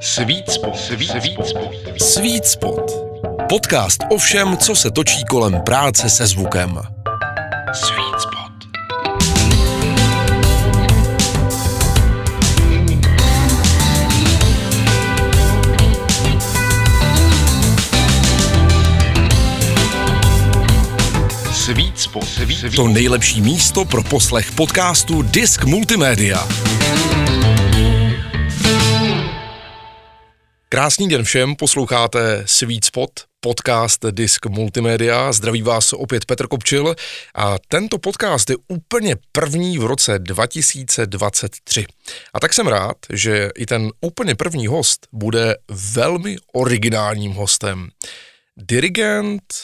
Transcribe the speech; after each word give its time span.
Sweet 0.00 0.50
Spot. 0.50 0.76
Sweet, 0.76 1.10
Sweet 1.10 1.46
Spot. 1.46 1.74
Sweet 2.00 2.46
Spot. 2.46 2.90
Podcast 3.48 4.00
o 4.10 4.18
všem, 4.18 4.56
co 4.56 4.74
se 4.74 4.90
točí 4.90 5.24
kolem 5.24 5.60
práce 5.60 6.10
se 6.10 6.26
zvukem. 6.26 6.80
Sweet 7.72 8.20
Spot. 8.20 8.34
Sweet 21.52 21.98
Spot. 21.98 22.24
Sweet, 22.24 22.58
Sweet. 22.58 22.76
To 22.76 22.88
nejlepší 22.88 23.40
místo 23.40 23.84
pro 23.84 24.02
poslech 24.02 24.52
podcastu 24.52 25.22
Disk 25.22 25.64
Multimédia. 25.64 26.48
Krásný 30.74 31.08
den 31.08 31.24
všem, 31.24 31.56
posloucháte 31.56 32.42
Sweet 32.46 32.84
Spot, 32.84 33.10
podcast 33.40 34.04
Disk 34.10 34.46
Multimédia. 34.46 35.32
Zdraví 35.32 35.62
vás 35.62 35.92
opět 35.92 36.24
Petr 36.24 36.46
Kopčil 36.46 36.94
a 37.34 37.56
tento 37.68 37.98
podcast 37.98 38.50
je 38.50 38.56
úplně 38.68 39.16
první 39.32 39.78
v 39.78 39.84
roce 39.84 40.18
2023. 40.18 41.86
A 42.34 42.40
tak 42.40 42.52
jsem 42.52 42.66
rád, 42.66 42.96
že 43.12 43.50
i 43.56 43.66
ten 43.66 43.90
úplně 44.00 44.34
první 44.34 44.66
host 44.66 45.06
bude 45.12 45.56
velmi 45.68 46.36
originálním 46.52 47.32
hostem. 47.32 47.88
Dirigent, 48.56 49.54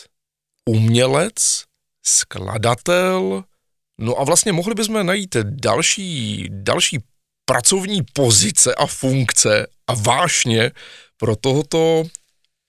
umělec, 0.68 1.64
skladatel, 2.06 3.44
no 4.00 4.20
a 4.20 4.24
vlastně 4.24 4.52
mohli 4.52 4.74
bychom 4.74 5.06
najít 5.06 5.36
další, 5.36 6.46
další 6.50 6.98
pracovní 7.44 8.02
pozice 8.12 8.74
a 8.74 8.86
funkce 8.86 9.66
a 9.86 9.94
vášně 9.94 10.70
tohoto 11.36 12.04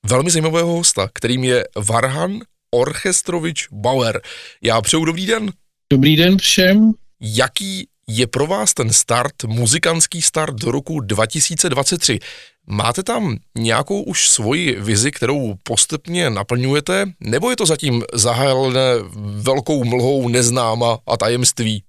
velmi 0.05 0.31
zajímavého 0.31 0.73
hosta, 0.73 1.09
kterým 1.13 1.43
je 1.43 1.67
Varhan 1.87 2.39
Orchestrovič 2.71 3.67
Bauer. 3.71 4.21
Já 4.62 4.81
přeju 4.81 5.05
dobrý 5.05 5.26
den. 5.26 5.51
Dobrý 5.91 6.15
den 6.15 6.37
všem. 6.37 6.91
Jaký 7.21 7.87
je 8.07 8.27
pro 8.27 8.48
vás 8.48 8.73
ten 8.73 8.93
start, 8.93 9.43
muzikantský 9.43 10.21
start 10.21 10.55
do 10.55 10.71
roku 10.71 10.99
2023? 10.99 12.20
Máte 12.67 13.03
tam 13.03 13.37
nějakou 13.57 14.01
už 14.01 14.29
svoji 14.29 14.76
vizi, 14.79 15.11
kterou 15.11 15.55
postupně 15.63 16.29
naplňujete, 16.29 17.05
nebo 17.20 17.49
je 17.49 17.55
to 17.55 17.65
zatím 17.65 18.04
zahájené 18.13 18.93
velkou 19.41 19.83
mlhou 19.83 20.27
neznáma 20.27 20.98
a 21.07 21.17
tajemství? 21.17 21.83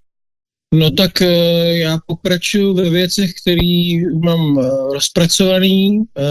No 0.72 0.90
tak 0.90 1.22
eh, 1.22 1.78
já 1.78 1.98
pokračuju 2.06 2.74
ve 2.74 2.90
věcech, 2.90 3.30
které 3.42 4.02
mám 4.24 4.58
eh, 4.58 4.62
rozpracovaný, 4.92 6.02
eh, 6.18 6.22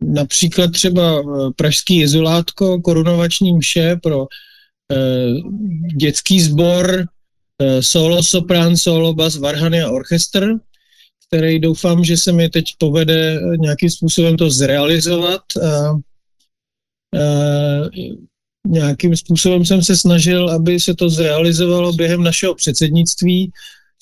například 0.00 0.70
třeba 0.70 1.22
Pražský 1.56 2.00
izolátko, 2.00 2.80
korunovační 2.80 3.52
mše 3.52 3.96
pro 4.02 4.26
dětský 5.96 6.40
sbor, 6.40 7.04
solo, 7.80 8.22
soprán, 8.22 8.76
solo, 8.76 9.14
bas, 9.14 9.36
varhany 9.36 9.82
a 9.82 9.90
orchestr, 9.90 10.48
který 11.28 11.58
doufám, 11.58 12.04
že 12.04 12.16
se 12.16 12.32
mi 12.32 12.48
teď 12.48 12.64
povede 12.78 13.40
nějakým 13.58 13.90
způsobem 13.90 14.36
to 14.36 14.50
zrealizovat. 14.50 15.42
Nějakým 18.66 19.16
způsobem 19.16 19.64
jsem 19.64 19.82
se 19.82 19.96
snažil, 19.96 20.50
aby 20.50 20.80
se 20.80 20.94
to 20.94 21.08
zrealizovalo 21.08 21.92
během 21.92 22.22
našeho 22.22 22.54
předsednictví, 22.54 23.50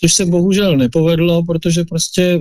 což 0.01 0.15
se 0.15 0.27
bohužel 0.27 0.77
nepovedlo, 0.77 1.45
protože 1.45 1.85
prostě 1.85 2.23
e, 2.23 2.41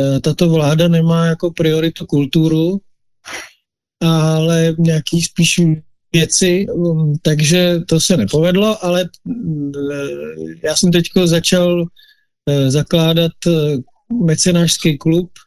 e, 0.00 0.20
tato 0.20 0.48
vláda 0.48 0.88
nemá 0.88 1.26
jako 1.26 1.50
prioritu 1.50 2.06
kulturu, 2.06 2.80
ale 4.00 4.74
nějaký 4.78 5.22
spíš 5.22 5.60
věci, 6.12 6.66
um, 6.72 7.16
takže 7.22 7.80
to 7.88 8.00
se 8.00 8.16
nepovedlo, 8.16 8.84
ale 8.84 9.02
e, 9.02 9.06
já 10.62 10.76
jsem 10.76 10.92
teď 10.92 11.04
začal 11.24 11.84
e, 12.50 12.70
zakládat 12.70 13.32
mecenářský 14.24 14.98
klub, 14.98 15.30
Eh, 15.36 15.43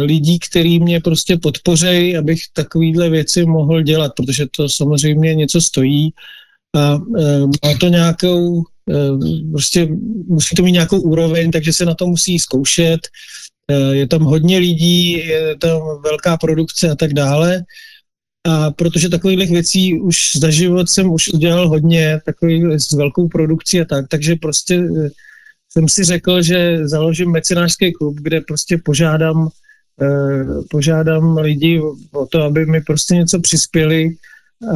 lidí, 0.00 0.38
který 0.38 0.80
mě 0.80 1.00
prostě 1.00 1.36
podpořejí, 1.36 2.16
abych 2.16 2.42
takovýhle 2.52 3.10
věci 3.10 3.44
mohl 3.44 3.82
dělat, 3.82 4.12
protože 4.16 4.46
to 4.56 4.68
samozřejmě 4.68 5.34
něco 5.34 5.60
stojí 5.60 6.12
a 6.76 6.98
eh, 7.18 7.40
má 7.40 7.78
to 7.80 7.88
nějakou, 7.88 8.64
eh, 8.90 9.50
prostě 9.50 9.88
musí 10.28 10.56
to 10.56 10.62
mít 10.62 10.72
nějakou 10.72 11.00
úroveň, 11.00 11.50
takže 11.50 11.72
se 11.72 11.84
na 11.84 11.94
to 11.94 12.06
musí 12.06 12.38
zkoušet. 12.38 13.00
Je 13.92 14.06
tam 14.06 14.22
hodně 14.22 14.58
lidí, 14.58 15.12
je 15.12 15.56
tam 15.56 15.80
velká 16.04 16.36
produkce 16.36 16.90
a 16.90 16.94
tak 16.94 17.14
dále. 17.14 17.64
A 18.48 18.70
protože 18.70 19.08
takových 19.08 19.50
věcí 19.50 20.00
už 20.00 20.36
za 20.36 20.50
život 20.50 20.90
jsem 20.90 21.12
už 21.12 21.28
udělal 21.28 21.68
hodně, 21.68 22.20
takový 22.26 22.78
s 22.78 22.92
velkou 22.92 23.28
produkcí 23.28 23.80
a 23.80 23.84
tak, 23.84 24.08
takže 24.08 24.36
prostě 24.36 24.82
jsem 25.76 25.88
si 25.88 26.04
řekl, 26.04 26.42
že 26.42 26.88
založím 26.88 27.30
mecenářský 27.30 27.92
klub, 27.92 28.16
kde 28.20 28.40
prostě 28.40 28.78
požádám, 28.78 29.48
eh, 30.02 30.44
požádám 30.70 31.36
lidi 31.36 31.80
o 32.12 32.26
to, 32.26 32.42
aby 32.42 32.66
mi 32.66 32.80
prostě 32.80 33.14
něco 33.14 33.40
přispěli, 33.40 34.16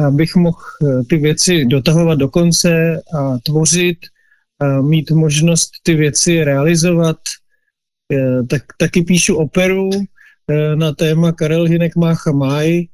abych 0.05 0.35
mohl 0.35 0.57
eh, 0.61 1.03
ty 1.09 1.17
věci 1.17 1.65
dotahovat 1.65 2.19
do 2.19 2.29
konce 2.29 3.01
a 3.17 3.37
tvořit, 3.43 3.97
a 4.59 4.81
mít 4.81 5.11
možnost 5.11 5.69
ty 5.83 5.95
věci 5.95 6.43
realizovat. 6.43 7.17
Eh, 8.13 8.43
tak, 8.49 8.63
taky 8.77 9.01
píšu 9.01 9.35
operu 9.35 9.89
na 10.75 10.91
téma 10.91 11.31
Karel 11.31 11.63
Hinek 11.63 11.95
má 11.95 12.15
chamaj, 12.15 12.85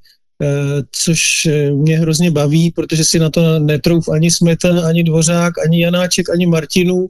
což 0.91 1.45
eh, 1.45 1.71
mě 1.71 1.99
hrozně 1.99 2.31
baví, 2.31 2.71
protože 2.71 3.05
si 3.05 3.19
na 3.19 3.29
to 3.29 3.59
netrouf 3.59 4.09
ani 4.09 4.31
Smetan, 4.31 4.79
ani 4.79 5.03
Dvořák, 5.03 5.53
ani 5.65 5.81
Janáček, 5.81 6.29
ani 6.29 6.45
Martinů, 6.45 7.07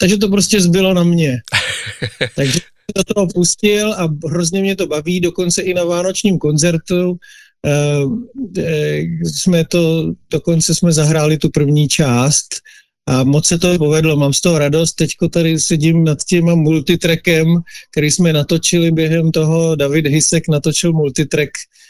takže 0.00 0.16
to 0.16 0.28
prostě 0.28 0.60
zbylo 0.60 0.94
na 0.94 1.02
mě. 1.02 1.38
takže 2.36 2.60
do 2.96 3.04
toho 3.04 3.26
pustil 3.34 3.92
a 3.92 4.08
hrozně 4.26 4.60
mě 4.60 4.76
to 4.76 4.86
baví, 4.86 5.20
dokonce 5.20 5.62
i 5.62 5.74
na 5.74 5.84
vánočním 5.84 6.38
koncertu. 6.38 7.16
Uh, 7.66 8.18
jsme 9.22 9.64
to, 9.64 10.12
dokonce 10.30 10.74
jsme 10.74 10.92
zahráli 10.92 11.38
tu 11.38 11.50
první 11.50 11.88
část 11.88 12.46
a 13.08 13.24
moc 13.24 13.46
se 13.46 13.58
to 13.58 13.78
povedlo, 13.78 14.16
mám 14.16 14.32
z 14.32 14.40
toho 14.40 14.58
radost, 14.58 14.92
teďko 14.92 15.28
tady 15.28 15.60
sedím 15.60 16.04
nad 16.04 16.18
tím 16.24 16.44
multitrackem, 16.44 17.46
který 17.90 18.10
jsme 18.10 18.32
natočili 18.32 18.90
během 18.90 19.30
toho, 19.30 19.76
David 19.76 20.06
Hisek 20.06 20.48
natočil 20.48 20.92
multitrack. 20.92 21.50
Eh, 21.50 21.87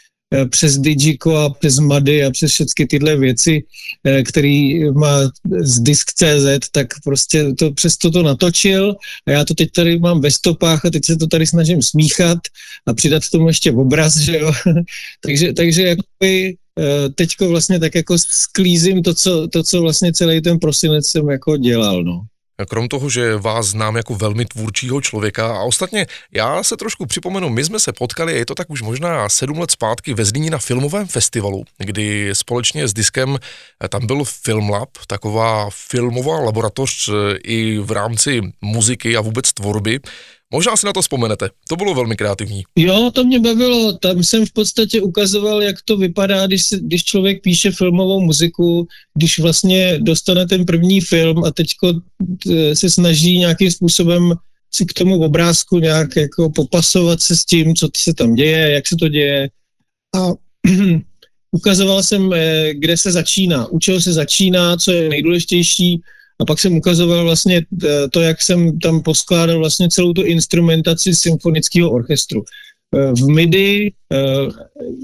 přes 0.49 0.77
Digiko 0.77 1.35
a 1.35 1.49
přes 1.49 1.79
Mady 1.79 2.23
a 2.25 2.31
přes 2.31 2.51
všechny 2.51 2.87
tyhle 2.87 3.17
věci, 3.17 3.63
eh, 4.03 4.23
který 4.23 4.89
má 4.91 5.19
z 5.61 5.79
Disk.cz, 5.79 6.69
tak 6.71 6.87
prostě 7.03 7.53
to 7.53 7.71
přes 7.71 7.97
to 7.97 8.11
to 8.11 8.23
natočil 8.23 8.95
a 9.27 9.31
já 9.31 9.45
to 9.45 9.53
teď 9.53 9.71
tady 9.71 9.99
mám 9.99 10.21
ve 10.21 10.31
stopách 10.31 10.85
a 10.85 10.89
teď 10.89 11.05
se 11.05 11.15
to 11.15 11.27
tady 11.27 11.47
snažím 11.47 11.81
smíchat 11.81 12.39
a 12.85 12.93
přidat 12.93 13.29
tomu 13.29 13.47
ještě 13.47 13.71
obraz, 13.71 14.17
že 14.17 14.37
jo. 14.37 14.51
takže, 15.21 15.53
takže 15.53 15.81
jakoby 15.81 16.55
eh, 16.79 17.09
teďko 17.09 17.49
vlastně 17.49 17.79
tak 17.79 17.95
jako 17.95 18.17
sklízím 18.17 19.03
to 19.03 19.13
co, 19.13 19.47
to, 19.47 19.63
co 19.63 19.81
vlastně 19.81 20.13
celý 20.13 20.41
ten 20.41 20.59
prosinec 20.59 21.07
jsem 21.07 21.29
jako 21.29 21.57
dělal, 21.57 22.03
no. 22.03 22.21
Krom 22.65 22.87
toho, 22.87 23.09
že 23.09 23.35
vás 23.35 23.65
znám 23.65 23.95
jako 23.95 24.15
velmi 24.15 24.45
tvůrčího 24.45 25.01
člověka 25.01 25.47
a 25.57 25.61
ostatně 25.61 26.05
já 26.31 26.63
se 26.63 26.77
trošku 26.77 27.05
připomenu, 27.05 27.49
my 27.49 27.63
jsme 27.63 27.79
se 27.79 27.93
potkali, 27.93 28.37
je 28.37 28.45
to 28.45 28.55
tak 28.55 28.69
už 28.69 28.81
možná 28.81 29.29
sedm 29.29 29.59
let 29.59 29.71
zpátky 29.71 30.13
ve 30.13 30.25
Zlíně 30.25 30.49
na 30.49 30.57
filmovém 30.57 31.07
festivalu, 31.07 31.63
kdy 31.77 32.29
společně 32.33 32.87
s 32.87 32.93
diskem 32.93 33.37
eh, 33.83 33.87
tam 33.87 34.07
byl 34.07 34.23
Filmlab, 34.23 34.89
taková 35.07 35.69
filmová 35.69 36.39
laboratoř 36.39 37.09
eh, 37.09 37.37
i 37.43 37.79
v 37.79 37.91
rámci 37.91 38.41
muziky 38.61 39.17
a 39.17 39.21
vůbec 39.21 39.53
tvorby. 39.53 39.99
Možná 40.53 40.75
si 40.75 40.85
na 40.85 40.93
to 40.93 41.01
vzpomenete, 41.01 41.49
to 41.69 41.75
bylo 41.75 41.95
velmi 41.95 42.15
kreativní. 42.15 42.63
Jo, 42.75 43.11
to 43.13 43.23
mě 43.23 43.39
bavilo, 43.39 43.93
tam 43.93 44.23
jsem 44.23 44.45
v 44.45 44.51
podstatě 44.51 45.01
ukazoval, 45.01 45.63
jak 45.63 45.75
to 45.85 45.97
vypadá, 45.97 46.47
když, 46.47 46.63
se, 46.63 46.79
když 46.79 47.03
člověk 47.03 47.41
píše 47.41 47.71
filmovou 47.71 48.21
muziku, 48.21 48.87
když 49.17 49.39
vlastně 49.39 49.99
dostane 50.01 50.47
ten 50.47 50.65
první 50.65 51.01
film 51.01 51.43
a 51.43 51.51
teďko 51.51 51.93
e, 52.51 52.75
se 52.75 52.89
snaží 52.89 53.37
nějakým 53.37 53.71
způsobem 53.71 54.33
si 54.73 54.85
k 54.85 54.93
tomu 54.93 55.23
obrázku 55.23 55.79
nějak 55.79 56.15
jako 56.15 56.49
popasovat 56.49 57.21
se 57.21 57.35
s 57.35 57.45
tím, 57.45 57.75
co 57.75 57.89
se 57.97 58.13
tam 58.13 58.35
děje, 58.35 58.71
jak 58.71 58.87
se 58.87 58.95
to 58.95 59.09
děje. 59.09 59.49
A 60.15 60.27
ukazoval 61.51 62.03
jsem, 62.03 62.33
e, 62.33 62.73
kde 62.73 62.97
se 62.97 63.11
začíná, 63.11 63.67
u 63.67 63.79
čeho 63.79 64.01
se 64.01 64.13
začíná, 64.13 64.77
co 64.77 64.91
je 64.91 65.09
nejdůležitější, 65.09 66.01
a 66.41 66.45
pak 66.45 66.59
jsem 66.59 66.77
ukazoval 66.77 67.23
vlastně 67.23 67.61
eh, 67.83 68.07
to, 68.11 68.21
jak 68.21 68.41
jsem 68.41 68.79
tam 68.79 69.01
poskládal 69.01 69.59
vlastně 69.59 69.89
celou 69.89 70.13
tu 70.13 70.23
instrumentaci 70.23 71.15
symfonického 71.15 71.91
orchestru. 71.91 72.43
v 72.91 73.29
MIDI, 73.29 73.93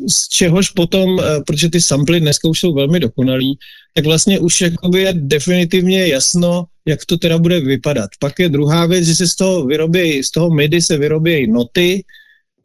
z 0.09 0.27
čehož 0.27 0.69
potom, 0.69 1.21
protože 1.47 1.69
ty 1.69 1.81
samply 1.81 2.19
dneska 2.19 2.47
už 2.47 2.59
jsou 2.59 2.73
velmi 2.73 2.99
dokonalý, 2.99 3.57
tak 3.93 4.05
vlastně 4.05 4.39
už 4.39 4.61
jakoby 4.61 5.01
je 5.01 5.13
definitivně 5.13 6.07
jasno, 6.07 6.65
jak 6.87 7.05
to 7.05 7.17
teda 7.17 7.37
bude 7.37 7.59
vypadat. 7.59 8.09
Pak 8.19 8.39
je 8.39 8.49
druhá 8.49 8.85
věc, 8.85 9.05
že 9.05 9.15
se 9.15 9.27
z 9.27 9.35
toho 9.35 9.65
vyrobí, 9.65 10.23
z 10.23 10.31
toho 10.31 10.49
MIDI 10.49 10.81
se 10.81 10.97
vyrobí 10.97 11.47
noty 11.47 12.03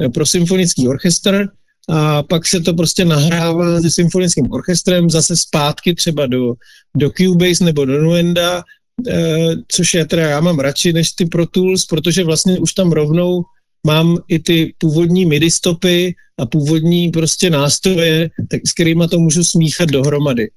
pro 0.09 0.27
symfonický 0.27 0.89
orchestr 0.89 1.49
a 1.91 2.23
pak 2.23 2.47
se 2.47 2.61
to 2.61 2.75
prostě 2.75 3.05
nahrává 3.05 3.81
se 3.81 3.91
symfonickým 3.91 4.53
orchestrem 4.53 5.11
zase 5.11 5.37
zpátky 5.37 5.95
třeba 5.95 6.27
do, 6.27 6.55
do 6.97 7.11
Cubase 7.11 7.65
nebo 7.65 7.85
do 7.85 8.03
Nuenda, 8.03 8.63
eh, 9.09 9.55
což 9.69 9.95
je 9.95 10.05
teda 10.05 10.23
já 10.23 10.41
mám 10.41 10.59
radši 10.59 10.93
než 10.93 11.13
ty 11.13 11.27
Pro 11.27 11.47
Tools, 11.47 11.87
protože 11.87 12.25
vlastně 12.25 12.59
už 12.59 12.73
tam 12.73 12.93
rovnou 12.93 13.43
mám 13.87 14.19
i 14.29 14.39
ty 14.39 14.75
původní 14.79 15.27
MIDI 15.27 15.51
stopy 15.51 16.15
a 16.39 16.47
původní 16.47 17.11
prostě 17.11 17.51
nástroje, 17.51 18.31
tak 18.51 18.61
s 18.67 18.73
kterými 18.73 19.05
to 19.11 19.19
můžu 19.19 19.45
smíchat 19.45 19.89
dohromady. 19.89 20.51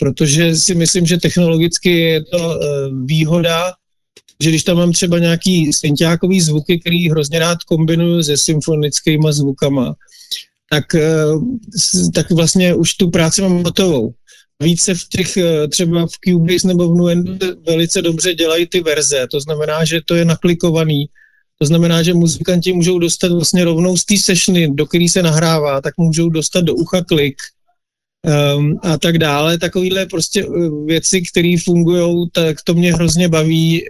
Protože 0.00 0.56
si 0.56 0.74
myslím, 0.74 1.06
že 1.06 1.18
technologicky 1.18 1.98
je 1.98 2.24
to 2.24 2.38
uh, 2.38 2.56
výhoda, 3.06 3.72
že 4.42 4.50
když 4.50 4.64
tam 4.64 4.76
mám 4.76 4.92
třeba 4.92 5.18
nějaký 5.18 5.72
synťákový 5.72 6.40
zvuky, 6.40 6.80
který 6.80 7.10
hrozně 7.10 7.38
rád 7.38 7.58
kombinuju 7.62 8.22
se 8.22 8.36
symfonickýma 8.36 9.32
zvukama, 9.32 9.94
tak, 10.72 10.84
uh, 10.94 11.44
tak 12.14 12.30
vlastně 12.30 12.74
už 12.74 12.94
tu 12.94 13.10
práci 13.10 13.42
mám 13.42 13.64
hotovou. 13.64 14.14
Více 14.62 14.94
v 14.94 15.08
těch, 15.08 15.36
uh, 15.36 15.68
třeba 15.68 16.06
v 16.06 16.12
Cubase 16.24 16.68
nebo 16.68 16.94
v 16.94 16.96
Nuendo 16.96 17.32
velice 17.66 18.02
dobře 18.02 18.34
dělají 18.34 18.66
ty 18.66 18.80
verze, 18.80 19.26
to 19.30 19.40
znamená, 19.40 19.84
že 19.84 20.00
to 20.04 20.14
je 20.14 20.24
naklikovaný, 20.24 21.06
to 21.58 21.66
znamená, 21.66 22.02
že 22.02 22.14
muzikanti 22.14 22.72
můžou 22.72 22.98
dostat 22.98 23.32
vlastně 23.32 23.64
rovnou 23.64 23.96
z 23.96 24.04
té 24.04 24.16
sessiony, 24.16 24.68
do 24.68 24.86
který 24.86 25.08
se 25.08 25.22
nahrává, 25.22 25.80
tak 25.80 25.94
můžou 25.98 26.28
dostat 26.28 26.60
do 26.60 26.74
ucha 26.74 27.04
klik 27.04 27.36
um, 28.56 28.78
a 28.82 28.98
tak 28.98 29.18
dále. 29.18 29.58
Takovýhle 29.58 30.06
prostě 30.06 30.44
uh, 30.44 30.86
věci, 30.86 31.22
které 31.22 31.54
fungují, 31.64 32.28
tak 32.32 32.62
to 32.62 32.74
mě 32.74 32.94
hrozně 32.94 33.28
baví, 33.28 33.84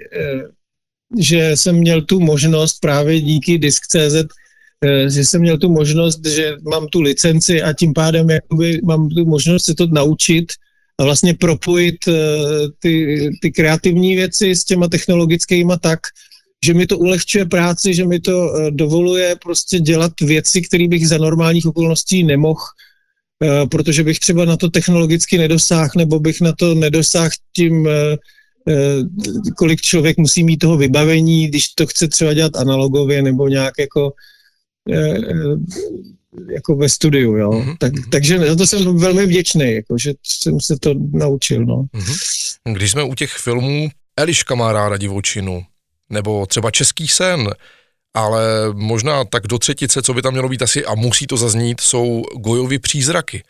že 1.19 1.53
jsem 1.55 1.77
měl 1.77 2.03
tu 2.03 2.21
možnost 2.21 2.79
právě 2.81 3.21
díky 3.21 3.59
Disk.cz, 3.59 4.27
že 5.09 5.25
jsem 5.25 5.41
měl 5.41 5.59
tu 5.59 5.71
možnost, 5.71 6.27
že 6.27 6.57
mám 6.71 6.87
tu 6.87 7.01
licenci 7.01 7.63
a 7.63 7.73
tím 7.73 7.93
pádem 7.93 8.31
jakoby 8.31 8.81
mám 8.85 9.09
tu 9.09 9.25
možnost 9.25 9.65
se 9.65 9.75
to 9.75 9.87
naučit 9.87 10.53
a 10.99 11.05
vlastně 11.05 11.35
propojit 11.35 12.09
uh, 12.09 12.15
ty, 12.79 13.29
ty 13.43 13.51
kreativní 13.51 14.17
věci 14.17 14.57
s 14.57 14.65
těma 14.65 14.89
technologickými 14.89 15.73
tak, 15.81 16.01
že 16.65 16.75
mi 16.75 16.87
to 16.87 16.99
ulehčuje 16.99 17.45
práci, 17.45 17.95
že 17.95 18.05
mi 18.05 18.21
to 18.21 18.39
uh, 18.39 18.71
dovoluje 18.71 19.37
prostě 19.43 19.81
dělat 19.81 20.13
věci, 20.21 20.63
které 20.63 20.89
bych 20.89 21.09
za 21.09 21.19
normálních 21.19 21.67
okolností 21.67 22.25
nemohl, 22.25 22.61
protože 23.71 24.05
bych 24.05 24.19
třeba 24.19 24.45
na 24.45 24.57
to 24.57 24.71
technologicky 24.71 25.39
nedosáhl, 25.39 25.91
nebo 25.97 26.21
bych 26.21 26.41
na 26.41 26.53
to 26.53 26.75
nedosáhl 26.75 27.31
tím, 27.57 27.89
kolik 29.57 29.81
člověk 29.81 30.17
musí 30.19 30.45
mít 30.45 30.57
toho 30.57 30.77
vybavení, 30.77 31.49
když 31.49 31.69
to 31.69 31.87
chce 31.87 32.09
třeba 32.09 32.35
dělat 32.35 32.57
analogově 32.57 33.23
nebo 33.23 33.49
nějak 33.49 33.75
jako 33.79 34.13
jako 36.53 36.77
ve 36.77 36.89
studiu, 36.89 37.37
jo. 37.37 37.51
Mm-hmm. 37.51 37.77
Tak, 37.79 37.93
takže 38.11 38.39
za 38.39 38.57
to 38.57 38.67
jsem 38.67 38.99
velmi 38.99 39.27
vděčný, 39.27 39.73
jako, 39.75 39.99
že 39.99 40.13
jsem 40.27 40.61
se 40.61 40.77
to 40.81 40.95
naučil, 41.13 41.65
no. 41.65 41.77
Mm-hmm. 41.77 42.73
Když 42.73 42.91
jsme 42.91 43.03
u 43.03 43.15
těch 43.15 43.33
filmů, 43.33 43.89
Eliška 44.17 44.55
má 44.55 44.73
ráda 44.73 44.97
divočinu, 44.97 45.63
nebo 46.11 46.47
třeba 46.47 46.71
Český 46.71 47.09
sen, 47.09 47.49
ale 48.15 48.43
možná 48.73 49.25
tak 49.25 49.47
do 49.47 49.59
třetice, 49.59 50.03
co 50.03 50.15
by 50.15 50.23
tam 50.23 50.33
mělo 50.33 50.49
být 50.49 50.63
asi, 50.63 50.85
a 50.85 50.95
musí 50.95 51.27
to 51.27 51.37
zaznít, 51.37 51.81
jsou 51.81 52.23
Gojovy 52.37 52.79
přízraky. 52.79 53.43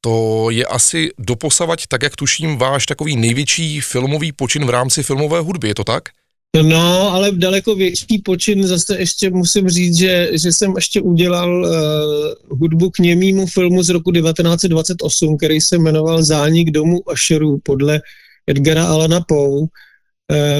To 0.00 0.46
je 0.50 0.66
asi 0.66 1.10
doposavať, 1.18 1.86
tak 1.86 2.02
jak 2.02 2.16
tuším, 2.16 2.58
váš 2.58 2.86
takový 2.86 3.16
největší 3.16 3.80
filmový 3.80 4.32
počin 4.32 4.64
v 4.64 4.70
rámci 4.70 5.02
filmové 5.02 5.40
hudby, 5.40 5.68
je 5.68 5.74
to 5.74 5.84
tak? 5.84 6.08
No, 6.56 7.12
ale 7.12 7.32
daleko 7.32 7.74
větší 7.74 8.18
počin 8.18 8.66
zase 8.66 8.98
ještě 8.98 9.30
musím 9.30 9.68
říct, 9.68 9.98
že, 9.98 10.30
že 10.32 10.52
jsem 10.52 10.72
ještě 10.76 11.00
udělal 11.00 11.62
uh, 11.62 12.58
hudbu 12.58 12.90
k 12.90 12.98
němýmu 12.98 13.46
filmu 13.46 13.82
z 13.82 13.88
roku 13.88 14.12
1928, 14.12 15.36
který 15.36 15.60
se 15.60 15.78
jmenoval 15.78 16.22
Zánik 16.22 16.70
domu 16.70 17.10
Asherů 17.10 17.58
podle 17.62 18.00
Edgara 18.46 18.86
Alana 18.86 19.20
Poe. 19.20 19.66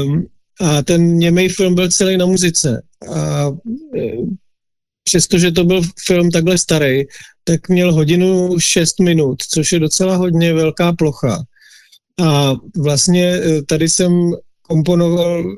Um, 0.02 0.26
a 0.60 0.82
ten 0.82 1.18
němej 1.18 1.48
film 1.48 1.74
byl 1.74 1.90
celý 1.90 2.16
na 2.16 2.26
muzice. 2.26 2.82
A 3.14 3.50
e, 3.96 4.12
přestože 5.04 5.52
to 5.52 5.64
byl 5.64 5.82
film 6.06 6.30
takhle 6.30 6.58
starý, 6.58 7.02
tak 7.44 7.68
měl 7.68 7.92
hodinu 7.92 8.56
6 8.58 9.00
minut, 9.00 9.42
což 9.42 9.72
je 9.72 9.78
docela 9.78 10.16
hodně 10.16 10.54
velká 10.54 10.92
plocha. 10.92 11.42
A 12.22 12.54
vlastně 12.76 13.26
e, 13.26 13.62
tady 13.62 13.88
jsem 13.88 14.32
komponoval 14.62 15.56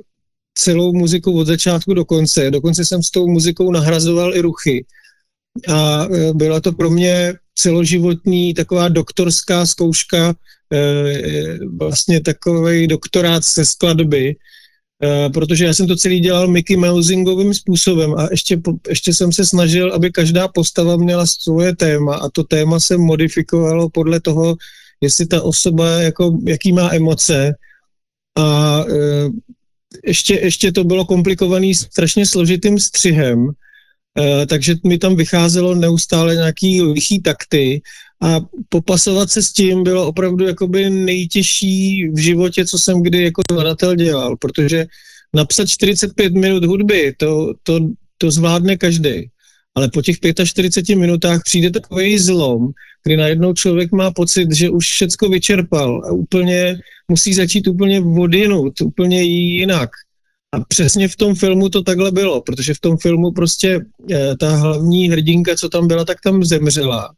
celou 0.55 0.93
muziku 0.93 1.39
od 1.39 1.47
začátku 1.47 1.95
do 1.95 2.05
konce. 2.05 2.51
Dokonce 2.51 2.85
jsem 2.85 3.03
s 3.03 3.11
tou 3.11 3.29
muzikou 3.29 3.73
nahrazoval 3.73 4.35
i 4.37 4.41
ruchy. 4.41 4.85
A 5.69 6.05
e, 6.05 6.35
byla 6.35 6.61
to 6.61 6.73
pro 6.73 6.91
mě 6.91 7.35
celoživotní 7.55 8.55
taková 8.55 8.89
doktorská 8.89 9.67
zkouška, 9.67 10.35
vlastně 11.77 12.21
takový 12.21 12.87
doktorát 12.87 13.45
ze 13.45 13.65
skladby, 13.65 14.37
protože 15.35 15.65
já 15.65 15.75
jsem 15.75 15.87
to 15.87 15.97
celý 15.97 16.21
dělal 16.21 16.49
Mickey 16.49 16.77
Mousingovým 16.77 17.55
způsobem 17.55 18.15
a 18.15 18.29
ještě, 18.31 18.61
ještě 18.89 19.15
jsem 19.15 19.33
se 19.33 19.47
snažil, 19.47 19.93
aby 19.93 20.11
každá 20.11 20.49
postava 20.49 20.97
měla 20.97 21.27
svoje 21.27 21.77
téma 21.77 22.17
a 22.17 22.29
to 22.29 22.45
téma 22.45 22.81
se 22.81 22.97
modifikovalo 22.97 23.91
podle 23.91 24.21
toho, 24.21 24.57
jestli 25.01 25.27
ta 25.27 25.43
osoba, 25.43 25.89
jako, 25.89 26.39
jaký 26.47 26.73
má 26.73 26.95
emoce 26.95 27.55
a 28.39 28.79
e, 28.89 29.29
ještě, 30.05 30.35
ještě 30.35 30.73
to 30.73 30.85
bylo 30.85 31.05
komplikovaný 31.05 31.75
strašně 31.75 32.27
složitým 32.27 32.79
střihem, 32.79 33.49
e, 34.19 34.47
takže 34.47 34.75
mi 34.87 34.99
tam 34.99 35.17
vycházelo 35.17 35.75
neustále 35.75 36.35
nějaký 36.35 36.83
lichý 36.83 37.23
takty 37.23 37.83
a 38.23 38.41
popasovat 38.69 39.31
se 39.31 39.43
s 39.43 39.53
tím 39.53 39.83
bylo 39.83 40.07
opravdu 40.07 40.47
jakoby 40.47 40.91
nejtěžší 40.91 42.09
v 42.09 42.19
životě, 42.19 42.67
co 42.67 42.79
jsem 42.79 43.03
kdy 43.03 43.25
jako 43.25 43.43
skladatel 43.51 43.97
dělal, 43.97 44.37
protože 44.37 44.87
napsat 45.35 45.69
45 45.69 46.35
minut 46.35 46.65
hudby, 46.65 47.15
to, 47.17 47.55
to, 47.63 47.81
to 48.19 48.31
zvládne 48.31 48.77
každý. 48.77 49.32
Ale 49.75 49.89
po 49.89 50.03
těch 50.03 50.17
45 50.45 50.97
minutách 50.97 51.43
přijde 51.45 51.71
takový 51.71 52.19
zlom, 52.19 52.71
kdy 53.05 53.17
najednou 53.17 53.53
člověk 53.53 53.93
má 53.93 54.11
pocit, 54.11 54.53
že 54.53 54.71
už 54.71 54.87
všecko 54.87 55.29
vyčerpal 55.29 56.03
a 56.05 56.13
úplně 56.13 56.79
musí 57.09 57.35
začít 57.35 57.67
úplně 57.67 58.01
vodinut, 58.01 58.81
úplně 58.81 59.23
jinak. 59.23 59.91
A 60.55 60.61
přesně 60.61 61.09
v 61.09 61.17
tom 61.17 61.35
filmu 61.35 61.69
to 61.69 61.83
takhle 61.83 62.11
bylo, 62.11 62.41
protože 62.41 62.75
v 62.75 62.81
tom 62.81 62.97
filmu 62.97 63.33
prostě 63.33 63.81
eh, 64.11 64.37
ta 64.37 64.57
hlavní 64.57 65.09
hrdinka, 65.11 65.57
co 65.57 65.69
tam 65.69 65.89
byla, 65.89 66.05
tak 66.05 66.21
tam 66.21 66.45
zemřela. 66.45 67.15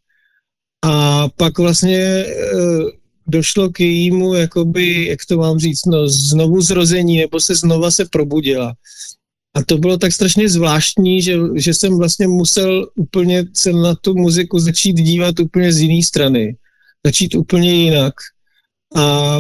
A 0.84 1.28
pak 1.28 1.58
vlastně 1.58 1.98
e, 1.98 2.24
došlo 3.26 3.70
k 3.70 3.80
jejímu, 3.80 4.34
jakoby, 4.34 5.06
jak 5.06 5.18
to 5.28 5.36
mám 5.36 5.58
říct, 5.58 5.86
no, 5.86 6.08
znovu 6.08 6.60
zrození, 6.60 7.18
nebo 7.18 7.40
se 7.40 7.54
znova 7.54 7.90
se 7.90 8.04
probudila. 8.04 8.74
A 9.54 9.64
to 9.64 9.78
bylo 9.78 9.98
tak 9.98 10.12
strašně 10.12 10.48
zvláštní, 10.48 11.22
že, 11.22 11.36
že 11.54 11.74
jsem 11.74 11.98
vlastně 11.98 12.28
musel 12.28 12.88
úplně 12.94 13.44
se 13.52 13.72
na 13.72 13.94
tu 13.94 14.14
muziku 14.14 14.58
začít 14.58 14.92
dívat 14.92 15.40
úplně 15.40 15.72
z 15.72 15.80
jiné 15.80 16.02
strany. 16.02 16.56
Začít 17.06 17.34
úplně 17.34 17.72
jinak. 17.74 18.14
A 18.96 19.38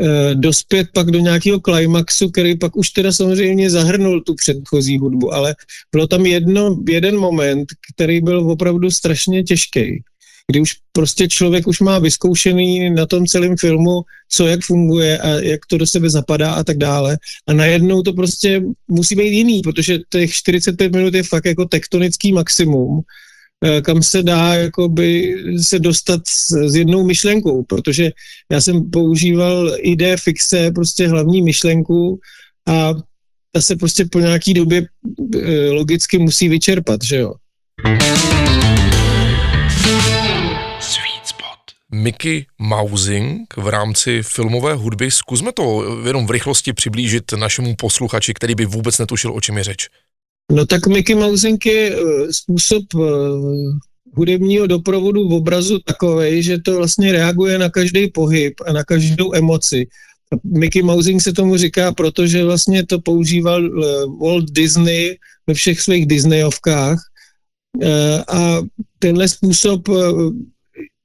e, 0.00 0.34
dospět 0.34 0.88
pak 0.94 1.10
do 1.10 1.18
nějakého 1.18 1.60
klimaxu, 1.60 2.30
který 2.30 2.58
pak 2.58 2.76
už 2.76 2.90
teda 2.90 3.12
samozřejmě 3.12 3.70
zahrnul 3.70 4.20
tu 4.20 4.34
předchozí 4.34 4.98
hudbu, 4.98 5.34
ale 5.34 5.54
bylo 5.92 6.06
tam 6.06 6.26
jedno, 6.26 6.78
jeden 6.88 7.16
moment, 7.16 7.66
který 7.94 8.20
byl 8.20 8.50
opravdu 8.50 8.90
strašně 8.90 9.42
těžký 9.42 10.02
kdy 10.50 10.60
už 10.60 10.72
prostě 10.92 11.28
člověk 11.28 11.66
už 11.66 11.80
má 11.80 11.98
vyzkoušený 11.98 12.90
na 12.90 13.06
tom 13.06 13.26
celém 13.26 13.56
filmu, 13.56 14.02
co 14.28 14.46
jak 14.46 14.64
funguje 14.64 15.18
a 15.18 15.28
jak 15.28 15.66
to 15.66 15.78
do 15.78 15.86
sebe 15.86 16.10
zapadá 16.10 16.52
a 16.52 16.64
tak 16.64 16.78
dále. 16.78 17.18
A 17.48 17.52
najednou 17.52 18.02
to 18.02 18.12
prostě 18.12 18.62
musí 18.88 19.14
být 19.14 19.32
jiný, 19.32 19.62
protože 19.62 19.98
těch 20.10 20.32
45 20.32 20.92
minut 20.92 21.14
je 21.14 21.22
fakt 21.22 21.44
jako 21.44 21.64
tektonický 21.64 22.32
maximum, 22.32 23.00
eh, 23.64 23.80
kam 23.80 24.02
se 24.02 24.22
dá 24.22 24.54
jakoby 24.54 25.34
se 25.62 25.78
dostat 25.78 26.20
s, 26.28 26.52
s 26.52 26.76
jednou 26.76 27.06
myšlenkou, 27.06 27.62
protože 27.62 28.10
já 28.52 28.60
jsem 28.60 28.90
používal 28.90 29.76
ID 29.78 30.02
fixe, 30.16 30.70
prostě 30.70 31.08
hlavní 31.08 31.42
myšlenku 31.42 32.20
a 32.68 32.94
ta 33.52 33.60
se 33.60 33.76
prostě 33.76 34.04
po 34.04 34.20
nějaký 34.20 34.54
době 34.54 34.86
eh, 35.36 35.70
logicky 35.70 36.18
musí 36.18 36.48
vyčerpat, 36.48 37.04
že 37.04 37.16
jo. 37.16 37.34
Mickey 41.92 42.46
Mousing 42.58 43.54
v 43.56 43.68
rámci 43.68 44.22
filmové 44.22 44.74
hudby. 44.74 45.10
Zkusme 45.10 45.52
to 45.52 45.84
jenom 46.06 46.26
v 46.26 46.30
rychlosti 46.30 46.72
přiblížit 46.72 47.32
našemu 47.32 47.74
posluchači, 47.76 48.34
který 48.34 48.54
by 48.54 48.66
vůbec 48.66 48.98
netušil, 48.98 49.32
o 49.34 49.40
čem 49.40 49.58
je 49.58 49.64
řeč. 49.64 49.88
No 50.52 50.66
tak 50.66 50.86
Mickey 50.86 51.16
Mousing 51.16 51.66
je 51.66 51.96
uh, 51.96 52.28
způsob 52.30 52.94
uh, 52.94 53.02
hudebního 54.14 54.66
doprovodu 54.66 55.28
v 55.28 55.32
obrazu 55.32 55.78
takový, 55.78 56.42
že 56.42 56.58
to 56.58 56.76
vlastně 56.76 57.12
reaguje 57.12 57.58
na 57.58 57.70
každý 57.70 58.10
pohyb 58.10 58.54
a 58.66 58.72
na 58.72 58.84
každou 58.84 59.34
emoci. 59.34 59.86
Mickey 60.44 60.82
Mousing 60.82 61.22
se 61.22 61.32
tomu 61.32 61.56
říká, 61.56 61.92
protože 61.92 62.44
vlastně 62.44 62.86
to 62.86 63.00
používal 63.00 63.62
Walt 64.20 64.50
Disney 64.50 65.18
ve 65.46 65.54
všech 65.54 65.80
svých 65.80 66.06
Disneyovkách 66.06 66.98
a 68.28 68.58
tenhle 68.98 69.28
způsob 69.28 69.88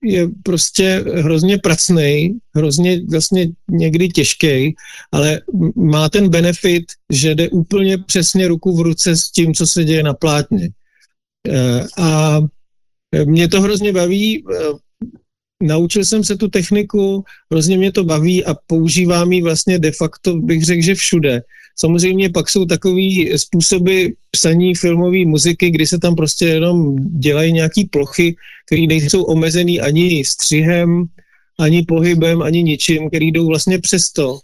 je 0.04 0.28
prostě 0.44 1.04
hrozně 1.16 1.58
pracný, 1.58 2.38
hrozně 2.56 3.02
vlastně 3.06 3.48
někdy 3.72 4.08
těžký, 4.08 4.76
ale 5.12 5.42
má 5.76 6.10
ten 6.10 6.30
benefit, 6.30 6.84
že 7.12 7.36
jde 7.36 7.50
úplně 7.50 7.98
přesně 7.98 8.48
ruku 8.48 8.78
v 8.78 8.82
ruce 8.82 9.16
s 9.16 9.32
tím, 9.32 9.54
co 9.54 9.68
se 9.68 9.84
děje 9.84 10.04
na 10.04 10.14
plátně. 10.14 10.70
Eh, 11.48 11.88
a 11.98 12.40
mě 13.26 13.48
to 13.48 13.62
hrozně 13.62 13.94
baví, 13.94 14.44
eh, 14.54 14.58
naučil 15.64 16.06
jsem 16.06 16.24
se 16.24 16.38
tu 16.38 16.48
techniku, 16.48 17.24
hrozně 17.52 17.78
mě 17.78 17.92
to 17.92 18.04
baví 18.04 18.46
a 18.46 18.56
používám 18.68 19.32
ji 19.32 19.42
vlastně 19.42 19.80
de 19.80 19.92
facto, 19.92 20.38
bych 20.38 20.66
řekl, 20.66 20.82
že 20.82 20.96
všude. 20.96 21.42
Samozřejmě 21.80 22.30
pak 22.30 22.50
jsou 22.50 22.66
takový 22.66 23.38
způsoby 23.38 24.06
psaní 24.32 24.76
filmové 24.76 25.26
muziky, 25.26 25.72
kdy 25.72 25.88
se 25.88 26.00
tam 26.00 26.16
prostě 26.16 26.46
jenom 26.46 26.96
dělají 27.20 27.54
nějaký 27.54 27.86
plochy, 27.86 28.36
které 28.66 28.82
nejsou 28.82 29.24
omezený 29.24 29.82
ani 29.82 30.26
střihem, 30.26 31.06
ani 31.60 31.84
pohybem, 31.84 32.42
ani 32.42 32.64
ničím, 32.64 33.08
který 33.08 33.32
jdou 33.32 33.48
vlastně 33.48 33.80
přesto. 33.80 34.40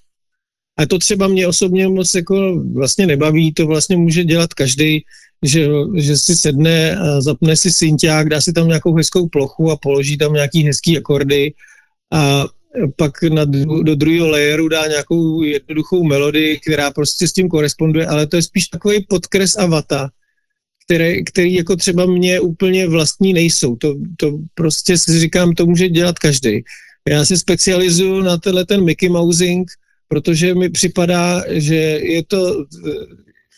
A 0.77 0.86
to 0.86 1.00
třeba 1.00 1.27
mě 1.27 1.48
osobně 1.48 1.88
moc 1.88 2.15
jako 2.15 2.63
vlastně 2.74 3.08
nebaví, 3.08 3.54
to 3.54 3.68
vlastně 3.68 3.98
může 3.98 4.24
dělat 4.24 4.54
každý, 4.54 5.04
že, 5.44 5.68
že 5.96 6.18
si 6.18 6.36
sedne 6.36 6.96
a 6.96 7.22
zapne 7.22 7.56
si 7.56 7.72
synťák, 7.72 8.30
dá 8.30 8.42
si 8.42 8.54
tam 8.54 8.68
nějakou 8.68 8.96
hezkou 8.96 9.27
plochu 9.27 9.72
a 9.72 9.77
položí 9.77 10.18
tam 10.18 10.34
nějaký 10.34 10.63
hezký 10.63 10.98
akordy 10.98 11.54
a 12.13 12.46
pak 12.96 13.24
na, 13.24 13.46
do 13.84 13.96
druhého 13.96 14.29
layeru 14.29 14.67
dá 14.67 14.88
nějakou 14.88 15.44
jednoduchou 15.44 16.03
melodii, 16.03 16.60
která 16.60 16.91
prostě 16.91 17.27
s 17.27 17.34
tím 17.34 17.50
koresponduje, 17.50 18.08
ale 18.08 18.27
to 18.27 18.36
je 18.36 18.41
spíš 18.41 18.67
takový 18.67 19.05
podkres 19.10 19.55
a 19.55 19.65
vata, 19.65 20.10
které, 20.86 21.22
který 21.22 21.53
jako 21.53 21.75
třeba 21.75 22.05
mě 22.05 22.39
úplně 22.39 22.88
vlastní 22.88 23.34
nejsou. 23.34 23.75
To, 23.75 23.96
to 24.17 24.39
prostě 24.53 24.98
si 24.98 25.20
říkám, 25.20 25.53
to 25.53 25.65
může 25.65 25.89
dělat 25.89 26.20
každý. 26.20 26.63
Já 27.10 27.25
se 27.25 27.38
specializuju 27.38 28.22
na 28.22 28.38
tenhle 28.38 28.65
ten 28.65 28.84
Mickey 28.84 29.10
Mousing, 29.10 29.72
protože 30.08 30.55
mi 30.55 30.70
připadá, 30.70 31.44
že 31.50 31.75
je 32.03 32.24
to, 32.24 32.65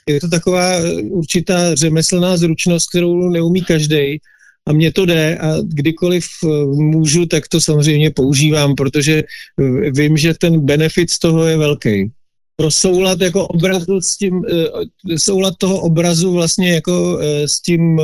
je 0.10 0.20
to 0.20 0.30
taková 0.30 0.72
určitá 1.02 1.76
řemeslná 1.76 2.38
zručnost, 2.38 2.90
kterou 2.90 3.30
neumí 3.30 3.62
každý 3.62 4.20
a 4.68 4.74
mně 4.74 4.92
to 4.92 5.06
jde 5.06 5.38
a 5.38 5.58
kdykoliv 5.64 6.26
eh, 6.44 6.48
můžu, 6.66 7.26
tak 7.26 7.48
to 7.48 7.62
samozřejmě 7.62 8.12
používám, 8.12 8.76
protože 8.76 9.24
eh, 9.24 9.92
vím, 9.92 10.18
že 10.18 10.34
ten 10.34 10.60
benefit 10.60 11.10
z 11.10 11.20
toho 11.20 11.46
je 11.46 11.58
velký. 11.58 12.12
Pro 12.56 12.72
soulad 12.72 13.22
jako 13.22 13.48
obrazu 13.48 14.02
s 14.02 14.18
tím, 14.18 14.42
eh, 14.52 15.20
soulad 15.20 15.54
toho 15.58 15.80
obrazu 15.82 16.32
vlastně 16.32 16.74
jako 16.74 17.20
s 17.46 17.62
tím 17.62 18.00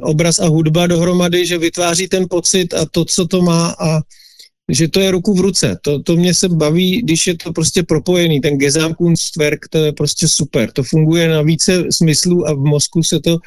obraz 0.00 0.40
a 0.40 0.46
hudba 0.46 0.86
dohromady, 0.86 1.46
že 1.46 1.58
vytváří 1.58 2.08
ten 2.08 2.26
pocit 2.30 2.74
a 2.74 2.86
to, 2.90 3.04
co 3.04 3.26
to 3.26 3.42
má 3.42 3.76
a 3.78 4.00
že 4.72 4.88
to 4.88 5.00
je 5.00 5.10
ruku 5.10 5.34
v 5.34 5.40
ruce. 5.40 5.78
To, 5.82 6.02
to 6.02 6.16
mě 6.16 6.34
se 6.34 6.48
baví, 6.48 7.02
když 7.02 7.26
je 7.26 7.36
to 7.36 7.52
prostě 7.52 7.82
propojený. 7.82 8.40
Ten 8.40 8.58
Gesamtkunstwerk, 8.58 9.68
to 9.68 9.78
je 9.78 9.92
prostě 9.92 10.28
super. 10.28 10.72
To 10.72 10.82
funguje 10.82 11.28
na 11.28 11.42
více 11.42 11.84
smyslů 11.90 12.48
a 12.48 12.54
v 12.54 12.58
mozku 12.58 13.02
se 13.02 13.20
to 13.20 13.34
uh, 13.34 13.38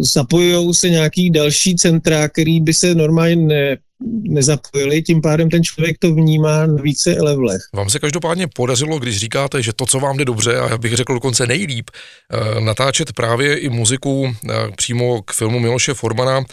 zapojují 0.00 0.74
se 0.74 0.90
nějaký 0.90 1.30
další 1.30 1.76
centra, 1.76 2.28
který 2.28 2.60
by 2.60 2.74
se 2.74 2.94
normálně 2.94 3.36
ne, 3.36 3.76
nezapojili, 4.22 5.02
tím 5.02 5.20
pádem 5.20 5.50
ten 5.50 5.62
člověk 5.62 5.98
to 5.98 6.14
vnímá 6.14 6.66
na 6.66 6.82
více 6.82 7.16
levelech. 7.20 7.62
Vám 7.74 7.90
se 7.90 7.98
každopádně 7.98 8.46
podařilo, 8.54 8.98
když 8.98 9.16
říkáte, 9.18 9.62
že 9.62 9.72
to, 9.72 9.86
co 9.86 10.00
vám 10.00 10.16
jde 10.16 10.24
dobře, 10.24 10.56
a 10.56 10.70
já 10.70 10.78
bych 10.78 10.92
řekl 10.92 11.14
dokonce 11.14 11.46
nejlíp, 11.46 11.90
uh, 11.90 12.60
natáčet 12.60 13.12
právě 13.12 13.58
i 13.58 13.68
muziku 13.68 14.20
uh, 14.20 14.32
přímo 14.76 15.22
k 15.22 15.32
filmu 15.32 15.60
Miloše 15.60 15.94
Formana, 15.94 16.44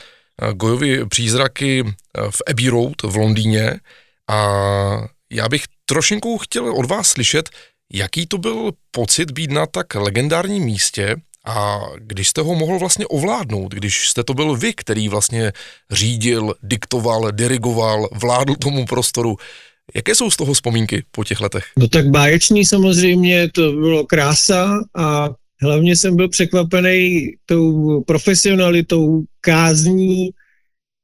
Gojovi 0.53 1.05
přízraky 1.05 1.83
v 2.29 2.41
Abbey 2.47 2.69
Road 2.69 3.01
v 3.03 3.15
Londýně 3.15 3.79
a 4.29 4.37
já 5.31 5.49
bych 5.49 5.63
trošinku 5.85 6.37
chtěl 6.37 6.73
od 6.73 6.85
vás 6.85 7.07
slyšet, 7.07 7.49
jaký 7.93 8.27
to 8.27 8.37
byl 8.37 8.71
pocit 8.91 9.31
být 9.31 9.51
na 9.51 9.65
tak 9.65 9.95
legendárním 9.95 10.63
místě 10.63 11.15
a 11.45 11.79
když 11.97 12.27
jste 12.27 12.41
ho 12.41 12.55
mohl 12.55 12.79
vlastně 12.79 13.07
ovládnout, 13.07 13.73
když 13.73 14.07
jste 14.07 14.23
to 14.23 14.33
byl 14.33 14.55
vy, 14.55 14.73
který 14.73 15.09
vlastně 15.09 15.51
řídil, 15.91 16.53
diktoval, 16.63 17.31
dirigoval, 17.31 18.09
vládl 18.11 18.55
tomu 18.55 18.85
prostoru, 18.85 19.37
Jaké 19.95 20.15
jsou 20.15 20.31
z 20.31 20.37
toho 20.37 20.53
vzpomínky 20.53 21.03
po 21.11 21.23
těch 21.23 21.41
letech? 21.41 21.65
No 21.77 21.87
tak 21.87 22.07
báječný 22.07 22.65
samozřejmě, 22.65 23.51
to 23.51 23.71
bylo 23.71 24.05
krása 24.05 24.79
a 24.95 25.29
hlavně 25.61 25.95
jsem 25.95 26.15
byl 26.15 26.29
překvapený 26.29 27.31
tou 27.45 28.01
profesionalitou, 28.01 29.23
kázní, 29.41 30.29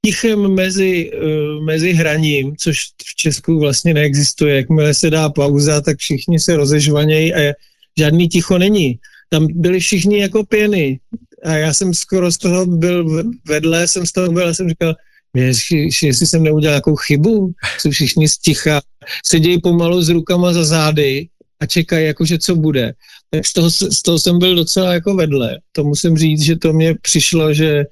tichem 0.06 0.56
mezi, 0.56 1.12
uh, 1.12 1.66
mezi 1.66 1.94
hraním, 1.94 2.56
což 2.58 2.78
v 3.06 3.16
Česku 3.16 3.60
vlastně 3.60 3.94
neexistuje. 3.94 4.56
Jakmile 4.56 4.94
se 4.94 5.10
dá 5.10 5.30
pauza, 5.30 5.82
tak 5.82 5.98
všichni 5.98 6.40
se 6.40 6.56
rozežvanějí 6.56 7.34
a 7.34 7.54
žádný 8.00 8.28
ticho 8.28 8.58
není. 8.58 9.00
Tam 9.30 9.48
byli 9.50 9.80
všichni 9.80 10.20
jako 10.20 10.44
pěny 10.44 11.00
a 11.44 11.54
já 11.54 11.74
jsem 11.74 11.94
skoro 11.94 12.32
z 12.32 12.38
toho 12.38 12.66
byl 12.66 13.24
vedle, 13.48 13.88
jsem 13.88 14.06
z 14.06 14.12
toho 14.12 14.32
byl 14.32 14.48
a 14.48 14.54
jsem 14.54 14.70
říkal, 14.70 14.96
jestli, 15.36 15.90
jestli 16.04 16.28
jsem 16.28 16.44
neudělal 16.44 16.74
nějakou 16.74 16.96
chybu, 16.96 17.52
jsou 17.80 17.92
všichni 17.92 18.30
sticha, 18.30 18.82
sedějí 19.26 19.62
pomalu 19.62 20.02
s 20.02 20.10
rukama 20.10 20.54
za 20.54 20.66
zády 20.66 21.28
a 21.60 21.66
čekají, 21.66 22.06
jakože 22.06 22.38
co 22.38 22.56
bude. 22.56 22.94
Tak 23.30 23.46
z 23.46 23.54
toho, 23.54 23.72
z 23.72 24.02
toho 24.02 24.20
jsem 24.20 24.40
byl 24.40 24.56
docela 24.56 24.94
jako 24.94 25.16
vedle. 25.16 25.60
To 25.72 25.84
musím 25.84 26.18
říct, 26.18 26.42
že 26.42 26.56
to 26.56 26.74
mě 26.74 26.96
přišlo, 27.02 27.54
že, 27.54 27.84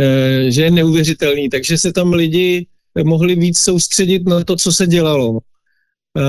e, 0.00 0.50
že 0.50 0.62
je 0.62 0.70
neuvěřitelný. 0.70 1.48
Takže 1.48 1.78
se 1.78 1.92
tam 1.92 2.12
lidi 2.12 2.66
mohli 3.04 3.34
víc 3.34 3.58
soustředit 3.58 4.28
na 4.28 4.44
to, 4.44 4.56
co 4.56 4.72
se 4.72 4.86
dělalo. 4.86 5.38
E, 5.38 6.22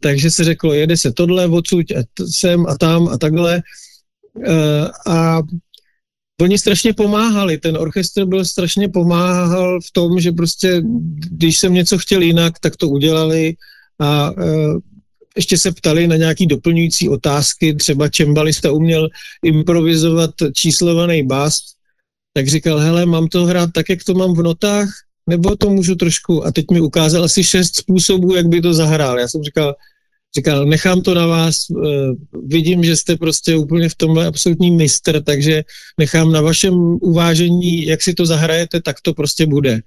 takže 0.00 0.30
se 0.30 0.44
řeklo, 0.44 0.72
jede 0.72 0.96
se 0.96 1.12
tohle 1.12 1.46
odsud 1.46 1.90
a 1.90 2.24
sem 2.30 2.66
a 2.66 2.78
tam 2.78 3.08
a 3.08 3.18
takhle. 3.18 3.56
E, 3.56 3.62
a 5.06 5.42
oni 6.40 6.58
strašně 6.58 6.92
pomáhali, 6.94 7.58
ten 7.58 7.76
orchestr 7.76 8.24
byl 8.24 8.44
strašně 8.44 8.88
pomáhal 8.88 9.80
v 9.80 9.92
tom, 9.92 10.20
že 10.20 10.32
prostě, 10.32 10.82
když 11.30 11.58
jsem 11.58 11.74
něco 11.74 11.98
chtěl 11.98 12.22
jinak, 12.22 12.58
tak 12.58 12.76
to 12.76 12.88
udělali 12.88 13.54
a 14.00 14.30
ještě 15.36 15.58
se 15.58 15.72
ptali 15.72 16.06
na 16.06 16.16
nějaký 16.16 16.46
doplňující 16.46 17.08
otázky, 17.08 17.74
třeba 17.74 18.08
čembalista 18.08 18.72
uměl 18.72 19.08
improvizovat 19.44 20.30
číslovaný 20.54 21.26
bás, 21.26 21.58
tak 22.32 22.48
říkal, 22.48 22.78
hele, 22.78 23.06
mám 23.06 23.28
to 23.28 23.44
hrát 23.44 23.70
tak, 23.72 23.88
jak 23.88 24.04
to 24.04 24.14
mám 24.14 24.34
v 24.34 24.42
notách, 24.42 24.88
nebo 25.28 25.56
to 25.56 25.70
můžu 25.70 25.94
trošku, 25.94 26.46
a 26.46 26.52
teď 26.52 26.64
mi 26.72 26.80
ukázal 26.80 27.24
asi 27.24 27.44
šest 27.44 27.76
způsobů, 27.76 28.34
jak 28.34 28.46
by 28.48 28.60
to 28.60 28.74
zahrál. 28.74 29.18
Já 29.18 29.28
jsem 29.28 29.42
říkal, 29.42 29.74
říkal, 30.36 30.66
nechám 30.66 31.00
to 31.02 31.14
na 31.14 31.26
vás, 31.26 31.70
uh, 31.70 31.82
vidím, 32.46 32.84
že 32.84 32.96
jste 32.96 33.16
prostě 33.16 33.56
úplně 33.56 33.88
v 33.88 33.94
tomhle 33.94 34.26
absolutní 34.26 34.70
mistr, 34.70 35.22
takže 35.22 35.62
nechám 35.98 36.32
na 36.32 36.40
vašem 36.40 36.74
uvážení, 37.02 37.86
jak 37.86 38.02
si 38.02 38.14
to 38.14 38.26
zahrajete, 38.26 38.80
tak 38.80 38.96
to 39.00 39.14
prostě 39.14 39.46
bude. 39.46 39.80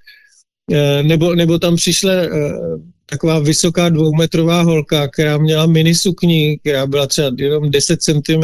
Uh, 0.70 1.04
nebo, 1.04 1.36
nebo 1.36 1.60
tam 1.60 1.76
přišla 1.76 2.14
uh, 2.14 2.82
taková 3.06 3.40
vysoká 3.40 3.90
dvoumetrová 3.90 4.62
holka, 4.62 5.08
která 5.08 5.38
měla 5.38 5.66
mini 5.66 5.96
sukni, 5.96 6.60
která 6.60 6.88
byla 6.88 7.08
třeba 7.08 7.32
jenom 7.38 7.72
10 7.72 8.02
cm 8.02 8.44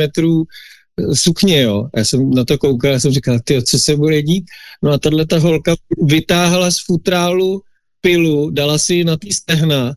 sukně, 1.13 1.61
jo. 1.61 1.89
Já 1.95 2.05
jsem 2.05 2.29
na 2.29 2.45
to 2.45 2.57
koukal, 2.57 2.91
já 2.91 2.99
jsem 2.99 3.11
říkal, 3.11 3.39
ty, 3.43 3.63
co 3.63 3.79
se 3.79 3.95
bude 3.95 4.21
dít? 4.21 4.45
No 4.83 4.91
a 4.91 4.97
tahle 4.97 5.25
ta 5.25 5.39
holka 5.39 5.75
vytáhla 6.01 6.71
z 6.71 6.77
futrálu 6.85 7.61
pilu, 8.01 8.49
dala 8.49 8.77
si 8.77 9.03
na 9.03 9.17
tý 9.17 9.33
stehna, 9.33 9.93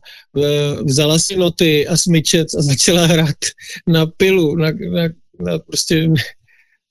vzala 0.81 1.19
si 1.19 1.37
noty 1.37 1.87
a 1.87 1.97
smyčec 1.97 2.53
a 2.53 2.61
začala 2.61 3.05
hrát 3.05 3.37
na 3.87 4.05
pilu, 4.05 4.55
na, 4.55 4.71
na, 4.71 5.03
na 5.39 5.59
prostě 5.59 6.09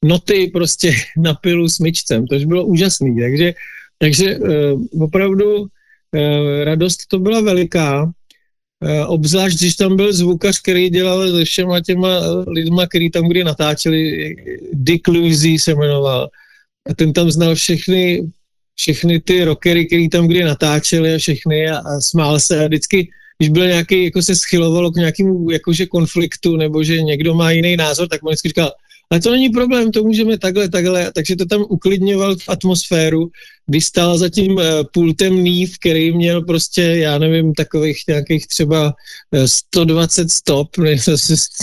noty 0.04 0.46
prostě 0.46 0.94
na 1.18 1.34
pilu 1.34 1.68
smyčcem, 1.68 2.26
To 2.26 2.38
bylo 2.38 2.66
úžasný, 2.66 3.20
takže, 3.20 3.54
takže 3.98 4.38
uh, 4.38 5.02
opravdu 5.02 5.68
Eh, 6.14 6.64
radost 6.64 7.06
to 7.08 7.18
byla 7.18 7.40
veliká, 7.40 8.12
eh, 8.84 9.06
obzvlášť, 9.06 9.58
když 9.58 9.76
tam 9.76 9.96
byl 9.96 10.12
zvukař, 10.12 10.60
který 10.62 10.90
dělal 10.90 11.30
se 11.30 11.44
všema 11.44 11.80
těma 11.80 12.20
lidma, 12.46 12.86
který 12.86 13.10
tam 13.10 13.28
kdy 13.28 13.44
natáčeli, 13.44 14.34
Dick 14.72 15.08
Louisy 15.08 15.58
se 15.58 15.74
jmenoval. 15.74 16.28
A 16.90 16.94
ten 16.94 17.12
tam 17.12 17.30
znal 17.30 17.54
všechny, 17.54 18.22
všechny 18.74 19.20
ty 19.20 19.44
rockery, 19.44 19.86
který 19.86 20.08
tam 20.08 20.28
kdy 20.28 20.44
natáčeli 20.44 21.14
a 21.14 21.18
všechny 21.18 21.68
a, 21.68 21.78
a 21.78 22.00
smál 22.00 22.40
se 22.40 22.64
a 22.64 22.66
vždycky, 22.66 23.10
když 23.38 23.48
byl 23.48 23.66
nějaký, 23.66 24.04
jako 24.04 24.22
se 24.22 24.36
schylovalo 24.36 24.90
k 24.90 24.96
nějakému 24.96 25.50
jakože 25.50 25.86
konfliktu 25.86 26.56
nebo 26.56 26.84
že 26.84 27.02
někdo 27.02 27.34
má 27.34 27.50
jiný 27.50 27.76
názor, 27.76 28.08
tak 28.08 28.22
on 28.22 28.28
vždycky 28.28 28.48
říkal, 28.48 28.72
ale 29.10 29.20
to 29.20 29.30
není 29.30 29.48
problém, 29.48 29.92
to 29.92 30.04
můžeme 30.04 30.38
takhle, 30.38 30.68
takhle, 30.68 31.12
takže 31.14 31.36
to 31.36 31.46
tam 31.46 31.64
uklidňoval 31.68 32.36
v 32.36 32.48
atmosféru, 32.48 33.30
když 33.66 33.84
stál 33.84 34.18
za 34.18 34.28
tím 34.28 34.52
uh, 34.52 34.62
pultem 34.92 35.44
Neve, 35.44 35.72
který 35.80 36.16
měl 36.16 36.42
prostě, 36.42 36.82
já 36.82 37.18
nevím, 37.18 37.54
takových 37.54 37.98
nějakých 38.08 38.46
třeba 38.46 38.94
120 39.46 40.30
stop, 40.30 40.76
ne, 40.78 40.96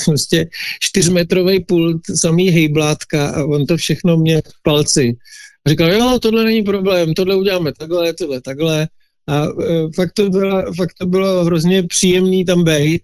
prostě 0.05 0.49
čtyřmetrový 0.79 1.59
pult, 1.59 2.01
samý 2.15 2.49
hejblátka 2.49 3.29
a 3.29 3.45
on 3.45 3.65
to 3.65 3.77
všechno 3.77 4.17
měl 4.17 4.41
v 4.41 4.63
palci. 4.63 5.15
A 5.65 5.69
říkal, 5.69 5.91
jo, 5.91 6.19
tohle 6.21 6.43
není 6.43 6.63
problém, 6.63 7.13
tohle 7.13 7.35
uděláme 7.35 7.71
takhle, 7.79 8.13
tohle 8.13 8.41
takhle. 8.41 8.87
A 9.27 9.49
uh, 9.49 9.91
fakt, 9.95 10.11
to 10.13 10.29
bylo, 10.29 10.73
fakt 10.73 10.93
to 10.99 11.05
bylo 11.05 11.45
hrozně 11.45 11.83
příjemný 11.83 12.45
tam 12.45 12.63
být 12.63 13.01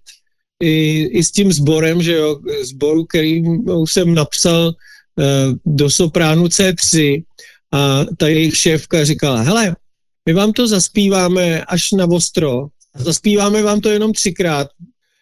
i, 0.62 1.03
i 1.12 1.24
s 1.24 1.32
tím 1.32 1.53
sborem, 1.53 2.01
že 2.01 2.13
jo, 2.13 2.39
sboru, 2.63 3.06
který 3.06 3.44
jsem 3.86 4.13
napsal 4.13 4.68
uh, 4.68 5.24
do 5.65 5.89
sopránu 5.89 6.46
C3 6.46 7.24
a 7.72 8.06
ta 8.18 8.27
jejich 8.27 8.58
šéfka 8.58 9.06
říkala, 9.06 9.41
hele, 9.41 9.75
my 10.25 10.34
vám 10.34 10.53
to 10.53 10.68
zaspíváme 10.68 11.65
až 11.65 11.91
na 11.91 12.06
ostro, 12.06 12.68
zaspíváme 12.96 13.63
vám 13.63 13.82
to 13.82 13.89
jenom 13.89 14.13
třikrát, 14.13 14.68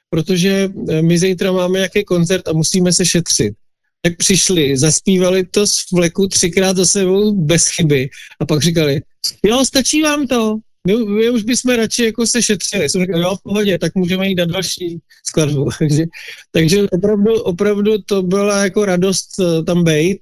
protože 0.10 0.70
eh, 0.90 1.02
my 1.02 1.20
zítra 1.20 1.52
máme 1.52 1.80
nějaký 1.80 2.04
koncert 2.04 2.48
a 2.48 2.54
musíme 2.54 2.94
se 2.94 3.06
šetřit. 3.06 3.54
Tak 4.02 4.18
přišli, 4.18 4.78
zaspívali 4.78 5.46
to 5.46 5.68
z 5.68 5.92
vleku 5.94 6.28
třikrát 6.28 6.78
za 6.78 6.86
sebou 6.86 7.36
bez 7.36 7.68
chyby 7.68 8.10
a 8.40 8.46
pak 8.46 8.62
říkali, 8.62 9.02
jo, 9.46 9.66
stačí 9.66 10.02
vám 10.02 10.28
to, 10.28 10.58
my, 10.88 11.06
my 11.06 11.30
už 11.30 11.44
bychom 11.44 11.76
radši 11.76 12.06
jako 12.06 12.28
se 12.28 12.44
šetřili. 12.44 12.90
Jsem 12.90 13.02
říkal, 13.02 13.22
jo, 13.22 13.36
v 13.36 13.44
pohodě, 13.44 13.78
tak 13.78 13.96
můžeme 13.96 14.28
jít 14.28 14.36
na 14.36 14.46
další 14.46 15.00
skladbu. 15.28 15.70
takže, 15.80 16.06
takže 16.52 16.90
opravdu, 16.90 17.42
opravdu 17.42 17.98
to 18.06 18.24
byla 18.24 18.64
jako 18.64 18.86
radost 18.86 19.40
uh, 19.40 19.66
tam 19.66 19.84
být 19.84 20.20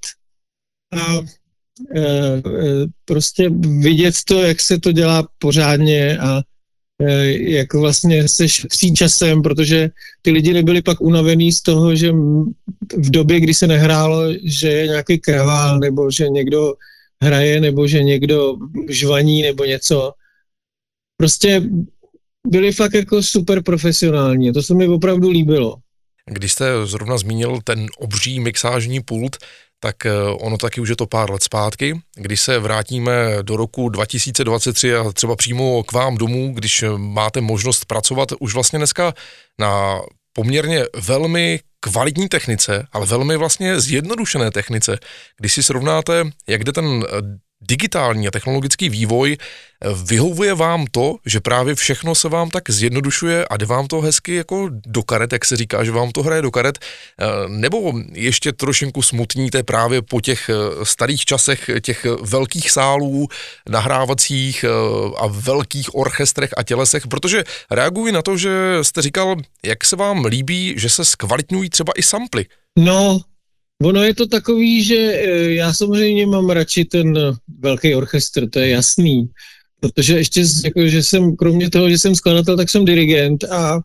a 0.92 1.18
uh, 1.18 1.24
prostě 3.04 3.50
vidět 3.80 4.14
to, 4.28 4.42
jak 4.42 4.60
se 4.60 4.78
to 4.78 4.92
dělá 4.92 5.28
pořádně 5.38 6.18
a 6.18 6.42
jako 7.36 7.80
vlastně 7.80 8.28
se 8.28 8.48
šetří 8.48 8.94
časem, 8.94 9.42
protože 9.42 9.90
ty 10.22 10.30
lidi 10.30 10.52
nebyli 10.52 10.82
pak 10.82 11.00
unavený 11.00 11.52
z 11.52 11.62
toho, 11.62 11.94
že 11.94 12.12
v 12.96 13.10
době, 13.10 13.40
kdy 13.40 13.54
se 13.54 13.66
nehrálo, 13.66 14.22
že 14.44 14.68
je 14.68 14.86
nějaký 14.86 15.18
kravál, 15.18 15.78
nebo 15.78 16.10
že 16.10 16.28
někdo 16.28 16.74
hraje, 17.22 17.60
nebo 17.60 17.86
že 17.86 18.02
někdo 18.02 18.56
žvaní, 18.88 19.42
nebo 19.42 19.64
něco, 19.64 20.12
prostě 21.18 21.62
byli 22.46 22.72
fakt 22.72 22.94
jako 22.94 23.22
super 23.22 23.62
profesionální. 23.62 24.52
To 24.52 24.62
se 24.62 24.74
mi 24.74 24.88
opravdu 24.88 25.30
líbilo. 25.30 25.76
Když 26.26 26.52
jste 26.52 26.86
zrovna 26.86 27.18
zmínil 27.18 27.58
ten 27.64 27.86
obří 27.98 28.40
mixážní 28.40 29.00
pult, 29.00 29.36
tak 29.80 30.06
eh, 30.06 30.12
ono 30.40 30.58
taky 30.58 30.80
už 30.80 30.88
je 30.88 30.96
to 30.96 31.06
pár 31.06 31.30
let 31.30 31.42
zpátky. 31.42 32.00
Když 32.16 32.40
se 32.40 32.58
vrátíme 32.58 33.42
do 33.42 33.56
roku 33.56 33.88
2023 33.88 34.94
a 34.94 35.12
třeba 35.12 35.36
přímo 35.36 35.82
k 35.82 35.92
vám 35.92 36.16
domů, 36.16 36.52
když 36.54 36.84
máte 36.96 37.40
možnost 37.40 37.84
pracovat 37.84 38.28
už 38.40 38.54
vlastně 38.54 38.78
dneska 38.78 39.14
na 39.58 40.00
poměrně 40.32 40.84
velmi 41.06 41.60
kvalitní 41.80 42.28
technice, 42.28 42.86
ale 42.92 43.06
velmi 43.06 43.36
vlastně 43.36 43.80
zjednodušené 43.80 44.50
technice. 44.50 44.98
Když 45.40 45.52
si 45.52 45.62
srovnáte, 45.62 46.24
jak 46.48 46.64
jde 46.64 46.72
ten 46.72 47.04
eh, 47.04 47.38
digitální 47.60 48.28
a 48.28 48.30
technologický 48.30 48.88
vývoj 48.88 49.36
vyhovuje 50.04 50.54
vám 50.54 50.86
to, 50.90 51.16
že 51.26 51.40
právě 51.40 51.74
všechno 51.74 52.14
se 52.14 52.28
vám 52.28 52.50
tak 52.50 52.70
zjednodušuje 52.70 53.46
a 53.50 53.56
jde 53.56 53.66
vám 53.66 53.86
to 53.86 54.00
hezky 54.00 54.34
jako 54.34 54.68
do 54.86 55.02
karet, 55.02 55.32
jak 55.32 55.44
se 55.44 55.56
říká, 55.56 55.84
že 55.84 55.90
vám 55.90 56.10
to 56.10 56.22
hraje 56.22 56.42
do 56.42 56.50
karet, 56.50 56.78
eh, 56.78 57.26
nebo 57.48 57.92
ještě 58.12 58.52
trošinku 58.52 59.02
smutníte 59.02 59.62
právě 59.62 60.02
po 60.02 60.20
těch 60.20 60.48
eh, 60.48 60.84
starých 60.84 61.24
časech 61.24 61.70
těch 61.80 62.06
velkých 62.22 62.70
sálů, 62.70 63.28
nahrávacích 63.68 64.64
eh, 64.64 64.68
a 65.18 65.26
velkých 65.26 65.94
orchestrech 65.94 66.50
a 66.56 66.62
tělesech, 66.62 67.06
protože 67.06 67.44
reaguji 67.70 68.12
na 68.12 68.22
to, 68.22 68.36
že 68.36 68.78
jste 68.82 69.02
říkal, 69.02 69.36
jak 69.64 69.84
se 69.84 69.96
vám 69.96 70.24
líbí, 70.24 70.74
že 70.76 70.90
se 70.90 71.04
zkvalitňují 71.04 71.70
třeba 71.70 71.92
i 71.96 72.02
samply. 72.02 72.46
No, 72.78 73.20
Ono 73.82 74.02
je 74.02 74.14
to 74.14 74.26
takový, 74.26 74.84
že 74.84 74.96
e, 74.96 75.54
já 75.54 75.72
samozřejmě 75.72 76.26
mám 76.26 76.50
radši 76.50 76.84
ten 76.84 77.18
velký 77.58 77.94
orchestr, 77.94 78.50
to 78.50 78.58
je 78.58 78.68
jasný, 78.68 79.28
protože 79.80 80.16
ještě, 80.16 80.44
jako, 80.64 80.86
že 80.86 81.02
jsem, 81.02 81.36
kromě 81.36 81.70
toho, 81.70 81.90
že 81.90 81.98
jsem 81.98 82.14
skladatel, 82.14 82.56
tak 82.56 82.70
jsem 82.70 82.84
dirigent 82.84 83.44
a 83.44 83.80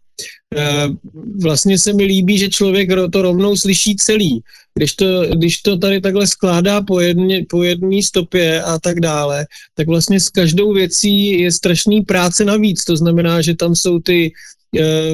e, 0.57 0.87
vlastně 1.41 1.77
se 1.79 1.93
mi 1.93 2.03
líbí, 2.03 2.37
že 2.37 2.49
člověk 2.49 2.89
to 3.11 3.21
rovnou 3.21 3.55
slyší 3.55 3.95
celý. 3.95 4.41
Když 4.75 4.93
to, 4.93 5.21
když 5.35 5.61
to 5.61 5.77
tady 5.77 6.01
takhle 6.01 6.27
skládá 6.27 6.81
po, 6.81 6.99
jedně, 6.99 7.45
po 7.49 7.63
jedné 7.63 8.03
stopě 8.03 8.61
a 8.61 8.79
tak 8.79 8.99
dále, 8.99 9.45
tak 9.73 9.87
vlastně 9.87 10.19
s 10.19 10.29
každou 10.29 10.73
věcí 10.73 11.39
je 11.41 11.51
strašný 11.51 12.01
práce 12.01 12.45
navíc. 12.45 12.83
To 12.83 12.97
znamená, 12.97 13.41
že 13.41 13.55
tam 13.55 13.75
jsou 13.75 13.99
ty 13.99 14.31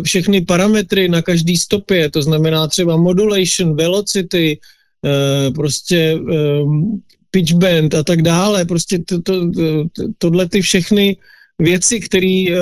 všechny 0.04 0.42
parametry 0.42 1.10
na 1.10 1.22
každý 1.22 1.58
stopě, 1.58 2.10
to 2.10 2.22
znamená 2.22 2.68
třeba 2.68 2.98
modulation, 2.98 3.76
velocity, 3.76 4.60
eh, 5.06 5.52
prostě 5.52 6.20
ehm, 6.34 7.02
pitch 7.32 7.54
band 7.54 7.94
a 7.96 8.04
tak 8.04 8.22
dále, 8.22 8.66
prostě 8.66 9.00
to, 9.00 9.22
to, 9.22 9.52
to, 9.52 10.04
tohle 10.18 10.50
ty 10.50 10.62
všechny 10.62 11.18
věci, 11.60 12.00
který, 12.00 12.54
eh, 12.54 12.60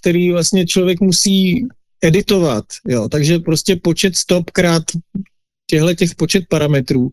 který 0.00 0.32
vlastně 0.32 0.66
člověk 0.66 1.00
musí 1.00 1.66
editovat, 2.02 2.64
jo, 2.88 3.08
takže 3.08 3.38
prostě 3.38 3.76
počet 3.76 4.16
stop 4.16 4.50
krát 4.50 4.82
těchto 5.70 5.94
těch 5.94 6.14
počet 6.14 6.44
parametrů. 6.48 7.10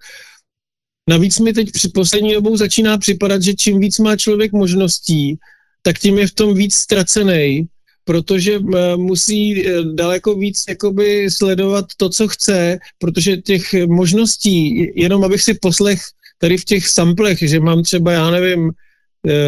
Navíc 1.10 1.40
mi 1.40 1.54
teď 1.54 1.72
při 1.72 1.90
poslední 1.90 2.34
dobou 2.34 2.58
začíná 2.58 2.98
připadat, 2.98 3.42
že 3.42 3.54
čím 3.54 3.80
víc 3.80 4.00
má 4.00 4.18
člověk 4.18 4.52
možností, 4.52 5.38
tak 5.82 6.00
tím 6.00 6.18
je 6.18 6.28
v 6.28 6.34
tom 6.34 6.54
víc 6.54 6.76
ztracený 6.76 7.68
protože 8.08 8.54
eh, 8.56 8.98
musí 8.98 9.68
eh, 9.68 9.84
daleko 9.84 10.36
víc 10.36 10.64
jakoby 10.70 11.32
sledovat 11.32 11.86
to, 11.98 12.10
co 12.10 12.28
chce, 12.28 12.80
protože 12.98 13.38
těch 13.38 13.74
možností, 13.88 14.88
jenom 14.96 15.24
abych 15.24 15.42
si 15.42 15.54
poslech 15.54 16.00
tady 16.40 16.58
v 16.58 16.66
těch 16.66 16.88
samplech, 16.88 17.38
že 17.42 17.60
mám 17.60 17.84
třeba, 17.84 18.12
já 18.12 18.30
nevím, 18.30 18.72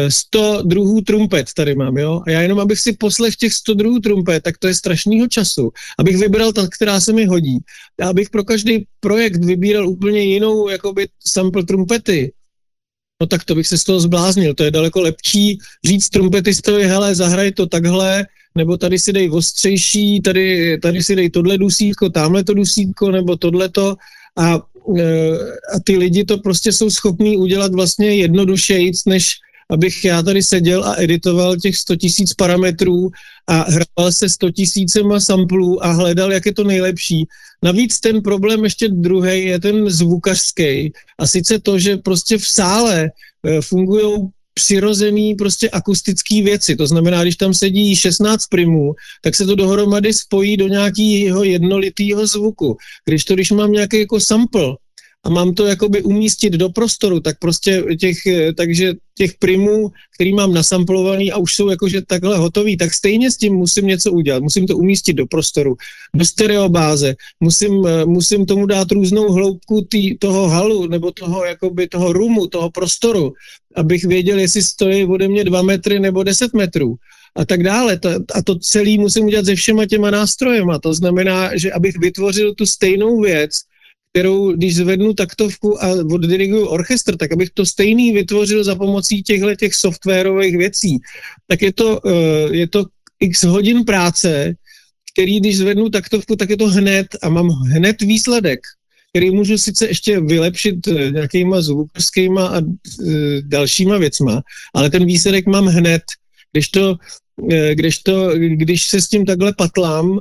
100 0.08 0.58
eh, 0.60 0.62
druhů 0.62 1.00
trumpet 1.00 1.46
tady 1.56 1.74
mám, 1.74 1.96
jo? 1.96 2.20
A 2.26 2.30
já 2.30 2.40
jenom, 2.40 2.60
abych 2.60 2.80
si 2.80 2.92
poslech 2.92 3.36
těch 3.36 3.52
100 3.52 3.74
druhů 3.74 4.00
trumpet, 4.00 4.42
tak 4.42 4.58
to 4.58 4.68
je 4.68 4.74
strašného 4.74 5.28
času. 5.28 5.70
Abych 5.98 6.16
vybral 6.16 6.52
ta, 6.52 6.68
která 6.68 7.00
se 7.00 7.12
mi 7.12 7.26
hodí. 7.26 7.58
A 8.02 8.08
abych 8.08 8.30
pro 8.30 8.44
každý 8.44 8.86
projekt 9.00 9.44
vybíral 9.44 9.88
úplně 9.88 10.20
jinou, 10.20 10.68
jakoby, 10.68 11.08
sample 11.24 11.64
trumpety, 11.64 12.32
no 13.20 13.26
tak 13.26 13.44
to 13.44 13.54
bych 13.54 13.66
se 13.66 13.78
z 13.78 13.84
toho 13.84 14.00
zbláznil. 14.00 14.54
To 14.54 14.64
je 14.64 14.70
daleko 14.70 15.00
lepší 15.00 15.58
říct 15.84 16.08
trumpetistovi, 16.08 16.84
hele, 16.84 17.14
zahraj 17.14 17.52
to 17.52 17.66
takhle, 17.66 18.26
nebo 18.54 18.76
tady 18.76 18.98
si 18.98 19.12
dej 19.12 19.30
ostřejší, 19.30 20.20
tady, 20.20 20.78
tady 20.78 21.02
si 21.02 21.16
dej 21.16 21.30
tohle 21.30 21.58
dusítko, 21.58 22.10
tamhle 22.10 22.44
to 22.44 22.54
dusítko, 22.54 23.10
nebo 23.10 23.36
tohleto 23.36 23.96
a, 24.38 24.60
e, 24.98 25.32
a 25.74 25.80
ty 25.84 25.96
lidi 25.96 26.24
to 26.24 26.38
prostě 26.38 26.72
jsou 26.72 26.90
schopní 26.90 27.36
udělat 27.36 27.74
vlastně 27.74 28.14
jednodušejíc, 28.14 29.04
než 29.04 29.32
abych 29.70 30.04
já 30.04 30.22
tady 30.22 30.42
seděl 30.42 30.84
a 30.84 30.94
editoval 30.98 31.56
těch 31.56 31.76
100 31.76 31.96
tisíc 31.96 32.34
parametrů 32.34 33.10
a 33.46 33.66
hrál 33.70 34.12
se 34.12 34.28
100 34.28 34.50
tisícema 34.50 35.20
samplů 35.20 35.84
a 35.84 35.92
hledal, 35.92 36.32
jak 36.32 36.46
je 36.46 36.54
to 36.54 36.64
nejlepší. 36.64 37.26
Navíc 37.62 38.00
ten 38.00 38.22
problém 38.22 38.64
ještě 38.64 38.88
druhý 38.88 39.44
je 39.44 39.60
ten 39.60 39.90
zvukařský. 39.90 40.92
A 41.18 41.26
sice 41.26 41.58
to, 41.58 41.78
že 41.78 41.96
prostě 41.96 42.38
v 42.38 42.46
sále 42.46 43.10
e, 43.46 43.62
fungují 43.62 44.28
přirozený 44.62 45.34
prostě 45.34 45.70
akustický 45.70 46.42
věci. 46.42 46.76
To 46.76 46.86
znamená, 46.86 47.22
když 47.22 47.36
tam 47.36 47.54
sedí 47.54 47.96
16 47.96 48.46
primů, 48.46 48.92
tak 49.22 49.34
se 49.34 49.46
to 49.46 49.54
dohromady 49.54 50.14
spojí 50.14 50.56
do 50.56 50.68
nějakého 50.68 51.44
jednolitého 51.44 52.26
zvuku. 52.26 52.76
Když 53.04 53.24
to, 53.24 53.34
když 53.34 53.50
mám 53.50 53.72
nějaký 53.72 53.98
jako 54.00 54.20
sample, 54.20 54.76
a 55.24 55.30
mám 55.30 55.54
to 55.54 55.66
jakoby 55.66 56.02
umístit 56.02 56.52
do 56.52 56.68
prostoru, 56.68 57.20
tak 57.20 57.38
prostě 57.38 57.84
těch, 58.00 58.16
takže 58.56 58.94
těch 59.14 59.34
primů, 59.38 59.90
který 60.14 60.32
mám 60.34 60.54
nasamplovaný 60.54 61.32
a 61.32 61.36
už 61.36 61.54
jsou 61.54 61.68
jakože 61.68 62.02
takhle 62.02 62.36
hotový, 62.36 62.76
tak 62.76 62.94
stejně 62.94 63.30
s 63.30 63.36
tím 63.36 63.54
musím 63.54 63.86
něco 63.86 64.12
udělat. 64.12 64.42
Musím 64.42 64.66
to 64.66 64.76
umístit 64.76 65.12
do 65.12 65.26
prostoru, 65.26 65.76
do 66.14 66.24
stereobáze, 66.24 67.14
musím, 67.40 67.88
musím 68.04 68.46
tomu 68.46 68.66
dát 68.66 68.92
různou 68.92 69.32
hloubku 69.32 69.80
tý, 69.90 70.18
toho 70.18 70.48
halu 70.48 70.86
nebo 70.86 71.12
toho, 71.12 71.44
jakoby 71.44 71.88
toho 71.88 72.12
rumu, 72.12 72.46
toho 72.46 72.70
prostoru, 72.70 73.32
abych 73.76 74.04
věděl, 74.04 74.38
jestli 74.38 74.62
stojí 74.62 75.04
ode 75.04 75.28
mě 75.28 75.44
dva 75.44 75.62
metry 75.62 76.00
nebo 76.00 76.22
deset 76.22 76.54
metrů 76.54 76.94
a 77.36 77.44
tak 77.44 77.62
dále. 77.62 78.00
A 78.34 78.42
to 78.42 78.58
celé 78.58 78.98
musím 78.98 79.24
udělat 79.24 79.44
se 79.44 79.54
všema 79.54 79.86
těma 79.86 80.10
nástrojema. 80.10 80.78
To 80.78 80.94
znamená, 80.94 81.56
že 81.56 81.72
abych 81.72 81.98
vytvořil 81.98 82.54
tu 82.54 82.66
stejnou 82.66 83.20
věc, 83.20 83.50
kterou, 84.12 84.52
když 84.52 84.76
zvednu 84.76 85.14
taktovku 85.14 85.84
a 85.84 85.88
oddiriguju 86.12 86.66
orchestr, 86.66 87.16
tak 87.16 87.32
abych 87.32 87.50
to 87.54 87.66
stejný 87.66 88.12
vytvořil 88.12 88.64
za 88.64 88.74
pomocí 88.74 89.22
těchto 89.22 89.54
těch 89.54 89.74
softwarových 89.74 90.56
věcí, 90.56 90.98
tak 91.46 91.62
je 91.62 91.72
to, 91.72 92.00
uh, 92.00 92.54
je 92.54 92.68
to 92.68 92.84
x 93.20 93.44
hodin 93.44 93.84
práce, 93.84 94.54
který, 95.12 95.40
když 95.40 95.58
zvednu 95.58 95.88
taktovku, 95.88 96.36
tak 96.36 96.50
je 96.50 96.56
to 96.56 96.66
hned 96.66 97.06
a 97.22 97.28
mám 97.28 97.48
hned 97.48 98.02
výsledek. 98.02 98.60
který 99.10 99.30
můžu 99.30 99.58
sice 99.58 99.86
ještě 99.86 100.20
vylepšit 100.20 100.86
eh, 100.86 101.10
nějakýma 101.10 101.62
zvukovskýma 101.62 102.48
a 102.48 102.58
e, 102.62 102.62
dalšíma 103.42 103.98
věcma, 103.98 104.42
ale 104.74 104.90
ten 104.90 105.02
výsledek 105.04 105.46
mám 105.46 105.66
hned, 105.66 106.02
když 106.52 106.68
to, 106.68 106.96
když 107.74 107.98
to, 107.98 108.38
když 108.38 108.86
se 108.86 109.00
s 109.00 109.08
tím 109.08 109.26
takhle 109.26 109.52
patlám, 109.58 110.20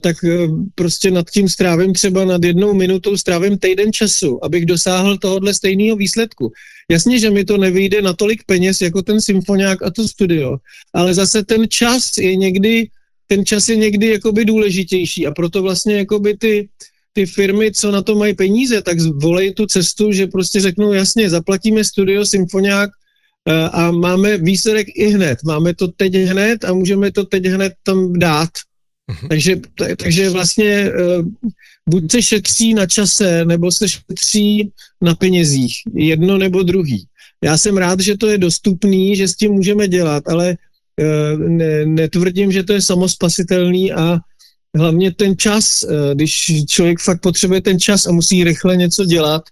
tak 0.00 0.24
e, 0.24 0.48
prostě 0.74 1.10
nad 1.10 1.30
tím 1.30 1.48
strávím 1.48 1.92
třeba 1.92 2.24
nad 2.24 2.44
jednou 2.44 2.74
minutou 2.74 3.16
strávím 3.16 3.58
týden 3.58 3.92
času, 3.92 4.44
abych 4.44 4.66
dosáhl 4.66 5.18
tohohle 5.18 5.54
stejného 5.54 5.96
výsledku. 5.96 6.52
Jasně, 6.90 7.18
že 7.18 7.30
mi 7.30 7.44
to 7.44 7.56
nevyjde 7.56 8.02
na 8.02 8.12
tolik 8.12 8.42
peněz 8.46 8.80
jako 8.80 9.02
ten 9.02 9.20
symfoniák 9.20 9.82
a 9.82 9.90
to 9.90 10.08
studio, 10.08 10.56
ale 10.94 11.14
zase 11.14 11.44
ten 11.44 11.68
čas 11.68 12.18
je 12.18 12.36
někdy, 12.36 12.88
ten 13.26 13.44
čas 13.44 13.68
je 13.68 13.76
někdy 13.76 14.06
jakoby 14.06 14.44
důležitější 14.44 15.26
a 15.26 15.30
proto 15.30 15.62
vlastně 15.62 15.96
jakoby 15.96 16.36
ty, 16.36 16.68
ty 17.12 17.26
firmy, 17.26 17.72
co 17.72 17.90
na 17.90 18.02
to 18.02 18.14
mají 18.14 18.34
peníze, 18.34 18.82
tak 18.82 19.00
volej 19.00 19.54
tu 19.54 19.66
cestu, 19.66 20.12
že 20.12 20.26
prostě 20.26 20.60
řeknou 20.60 20.92
jasně, 20.92 21.30
zaplatíme 21.30 21.84
studio 21.84 22.26
symfoniák 22.26 22.90
eh, 23.48 23.52
a 23.72 23.90
máme 23.90 24.38
výsledek 24.38 24.86
i 24.94 25.06
hned. 25.06 25.38
Máme 25.44 25.74
to 25.74 25.88
teď 25.88 26.14
hned 26.14 26.64
a 26.64 26.72
můžeme 26.72 27.12
to 27.12 27.24
teď 27.24 27.46
hned 27.46 27.72
tam 27.82 28.12
dát. 28.12 28.50
Mhm. 29.10 29.28
Takže, 29.28 29.56
takže 29.96 30.30
vlastně 30.30 30.70
eh, 30.70 30.92
buď 31.88 32.12
se 32.12 32.22
šetří 32.22 32.74
na 32.74 32.86
čase, 32.86 33.44
nebo 33.44 33.72
se 33.72 33.88
šetří 33.88 34.72
na 35.02 35.14
penězích. 35.14 35.74
Jedno 35.94 36.38
nebo 36.38 36.62
druhý. 36.62 37.06
Já 37.44 37.58
jsem 37.58 37.76
rád, 37.76 38.00
že 38.00 38.16
to 38.16 38.26
je 38.26 38.38
dostupný, 38.38 39.16
že 39.16 39.28
s 39.28 39.36
tím 39.36 39.52
můžeme 39.52 39.88
dělat, 39.88 40.28
ale 40.28 40.56
eh, 41.00 41.36
ne, 41.36 41.86
netvrdím, 41.86 42.52
že 42.52 42.62
to 42.62 42.72
je 42.72 42.82
samospasitelný 42.82 43.92
a 43.92 44.18
hlavně 44.76 45.12
ten 45.12 45.38
čas, 45.38 45.82
eh, 45.82 46.14
když 46.14 46.52
člověk 46.68 47.00
fakt 47.00 47.20
potřebuje 47.20 47.60
ten 47.60 47.80
čas 47.80 48.06
a 48.06 48.12
musí 48.12 48.44
rychle 48.44 48.76
něco 48.76 49.04
dělat, 49.04 49.42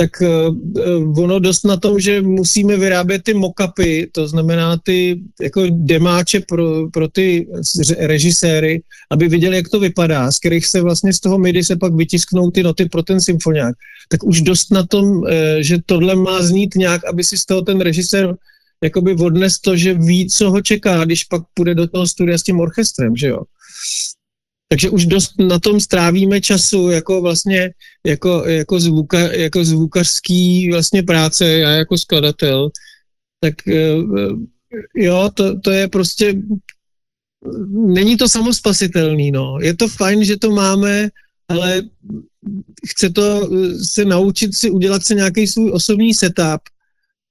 tak 0.00 0.22
uh, 0.22 1.18
ono 1.18 1.38
dost 1.38 1.64
na 1.64 1.76
tom, 1.76 2.00
že 2.00 2.22
musíme 2.22 2.76
vyrábět 2.76 3.22
ty 3.22 3.34
mockupy, 3.34 4.06
to 4.12 4.28
znamená 4.28 4.76
ty 4.76 5.20
jako 5.40 5.62
demáče 5.70 6.40
pro, 6.48 6.88
pro 6.90 7.08
ty 7.08 7.48
režiséry, 7.98 8.82
aby 9.10 9.28
viděli, 9.28 9.56
jak 9.56 9.68
to 9.68 9.80
vypadá, 9.80 10.32
z 10.32 10.38
kterých 10.38 10.66
se 10.66 10.80
vlastně 10.80 11.12
z 11.12 11.20
toho 11.20 11.38
MIDI 11.38 11.64
se 11.64 11.76
pak 11.76 11.94
vytisknou 11.94 12.50
ty 12.50 12.62
noty 12.62 12.88
pro 12.88 13.02
ten 13.02 13.20
symfoniák. 13.20 13.74
Tak 14.08 14.24
už 14.24 14.40
dost 14.40 14.72
na 14.72 14.86
tom, 14.86 15.04
uh, 15.04 15.28
že 15.60 15.78
tohle 15.86 16.14
má 16.14 16.42
znít 16.42 16.74
nějak, 16.74 17.04
aby 17.04 17.24
si 17.24 17.38
z 17.38 17.44
toho 17.46 17.62
ten 17.62 17.80
režisér 17.80 18.36
jakoby 18.84 19.14
odnes 19.14 19.60
to, 19.60 19.76
že 19.76 19.94
ví, 19.94 20.28
co 20.28 20.50
ho 20.50 20.60
čeká, 20.60 21.04
když 21.04 21.24
pak 21.24 21.42
půjde 21.54 21.74
do 21.74 21.88
toho 21.88 22.06
studia 22.06 22.38
s 22.38 22.42
tím 22.42 22.60
orchestrem, 22.60 23.16
že 23.16 23.28
jo. 23.28 23.42
Takže 24.72 24.90
už 24.90 25.06
dost 25.06 25.32
na 25.38 25.58
tom 25.58 25.80
strávíme 25.80 26.40
času 26.40 26.90
jako 26.90 27.20
vlastně 27.20 27.70
jako, 28.06 28.44
jako, 28.46 28.80
zvuka, 28.80 29.18
jako 29.18 29.64
zvukařský 29.64 30.70
vlastně 30.70 31.02
práce, 31.02 31.48
já 31.48 31.70
jako 31.70 31.98
skladatel, 31.98 32.70
tak 33.40 33.68
eh, 33.68 33.96
jo, 34.94 35.30
to, 35.34 35.60
to 35.60 35.70
je 35.70 35.88
prostě 35.88 36.34
není 37.70 38.16
to 38.16 38.28
samospasitelný, 38.28 39.30
no. 39.30 39.58
Je 39.60 39.76
to 39.76 39.88
fajn, 39.88 40.24
že 40.24 40.36
to 40.36 40.50
máme, 40.50 41.08
ale 41.48 41.82
chce 42.86 43.10
to 43.10 43.48
eh, 43.52 43.84
se 43.84 44.04
naučit 44.04 44.54
si 44.54 44.70
udělat 44.70 45.06
si 45.06 45.14
nějaký 45.14 45.46
svůj 45.46 45.70
osobní 45.70 46.14
setup. 46.14 46.62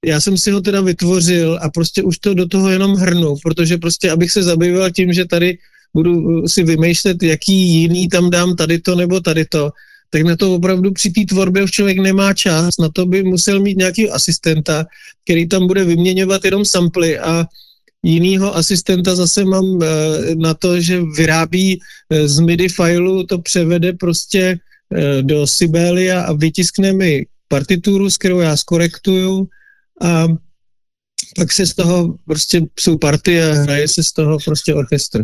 Já 0.05 0.21
jsem 0.21 0.37
si 0.37 0.51
ho 0.51 0.61
teda 0.61 0.81
vytvořil 0.81 1.59
a 1.61 1.69
prostě 1.69 2.03
už 2.03 2.17
to 2.17 2.33
do 2.33 2.47
toho 2.47 2.69
jenom 2.69 2.95
hrnu, 2.95 3.35
protože 3.43 3.77
prostě 3.77 4.11
abych 4.11 4.31
se 4.31 4.43
zabýval 4.43 4.91
tím, 4.91 5.13
že 5.13 5.25
tady 5.25 5.57
budu 5.93 6.47
si 6.47 6.63
vymýšlet, 6.63 7.23
jaký 7.23 7.53
jiný 7.53 8.07
tam 8.07 8.29
dám 8.29 8.55
tady 8.55 8.79
to 8.79 8.95
nebo 8.95 9.19
tady 9.19 9.45
to, 9.45 9.69
tak 10.09 10.21
na 10.21 10.35
to 10.35 10.55
opravdu 10.55 10.91
při 10.91 11.09
té 11.09 11.21
tvorbě 11.25 11.63
už 11.63 11.71
člověk 11.71 11.97
nemá 11.97 12.33
čas, 12.33 12.77
na 12.79 12.89
to 12.89 13.05
by 13.05 13.23
musel 13.23 13.59
mít 13.59 13.77
nějaký 13.77 14.09
asistenta, 14.09 14.85
který 15.23 15.47
tam 15.47 15.67
bude 15.67 15.85
vyměňovat 15.85 16.45
jenom 16.45 16.65
samply. 16.65 17.19
A 17.19 17.45
jinýho 18.03 18.55
asistenta 18.55 19.15
zase 19.15 19.45
mám 19.45 19.79
eh, 19.83 19.87
na 20.35 20.53
to, 20.53 20.81
že 20.81 21.01
vyrábí 21.17 21.79
eh, 22.09 22.27
z 22.27 22.39
MIDI 22.39 22.69
failu, 22.69 23.23
to 23.23 23.39
převede 23.39 23.93
prostě 23.93 24.59
do 25.21 25.47
Sibelia 25.47 26.21
a 26.21 26.33
vytiskne 26.33 26.93
mi 26.93 27.25
partituru, 27.47 28.09
s 28.09 28.17
kterou 28.17 28.39
já 28.39 28.57
skorektuju. 28.57 29.47
A 30.01 30.27
pak 31.35 31.51
se 31.51 31.65
z 31.65 31.73
toho 31.73 32.15
prostě 32.25 32.61
jsou 32.79 32.97
partie 32.97 33.51
a 33.51 33.53
hraje 33.53 33.87
se 33.87 34.03
z 34.03 34.11
toho 34.13 34.37
prostě 34.45 34.73
orchestr. 34.73 35.23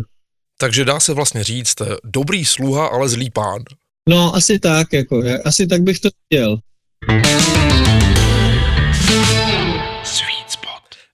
Takže 0.58 0.84
dá 0.84 1.00
se 1.00 1.14
vlastně 1.14 1.44
říct, 1.44 1.74
dobrý 2.04 2.44
sluha, 2.44 2.86
ale 2.86 3.08
zlý 3.08 3.30
pán. 3.30 3.62
No, 4.08 4.34
asi 4.34 4.58
tak, 4.58 4.92
jako, 4.92 5.22
asi 5.44 5.66
tak 5.66 5.82
bych 5.82 6.00
to 6.00 6.08
chtěl. 6.26 6.58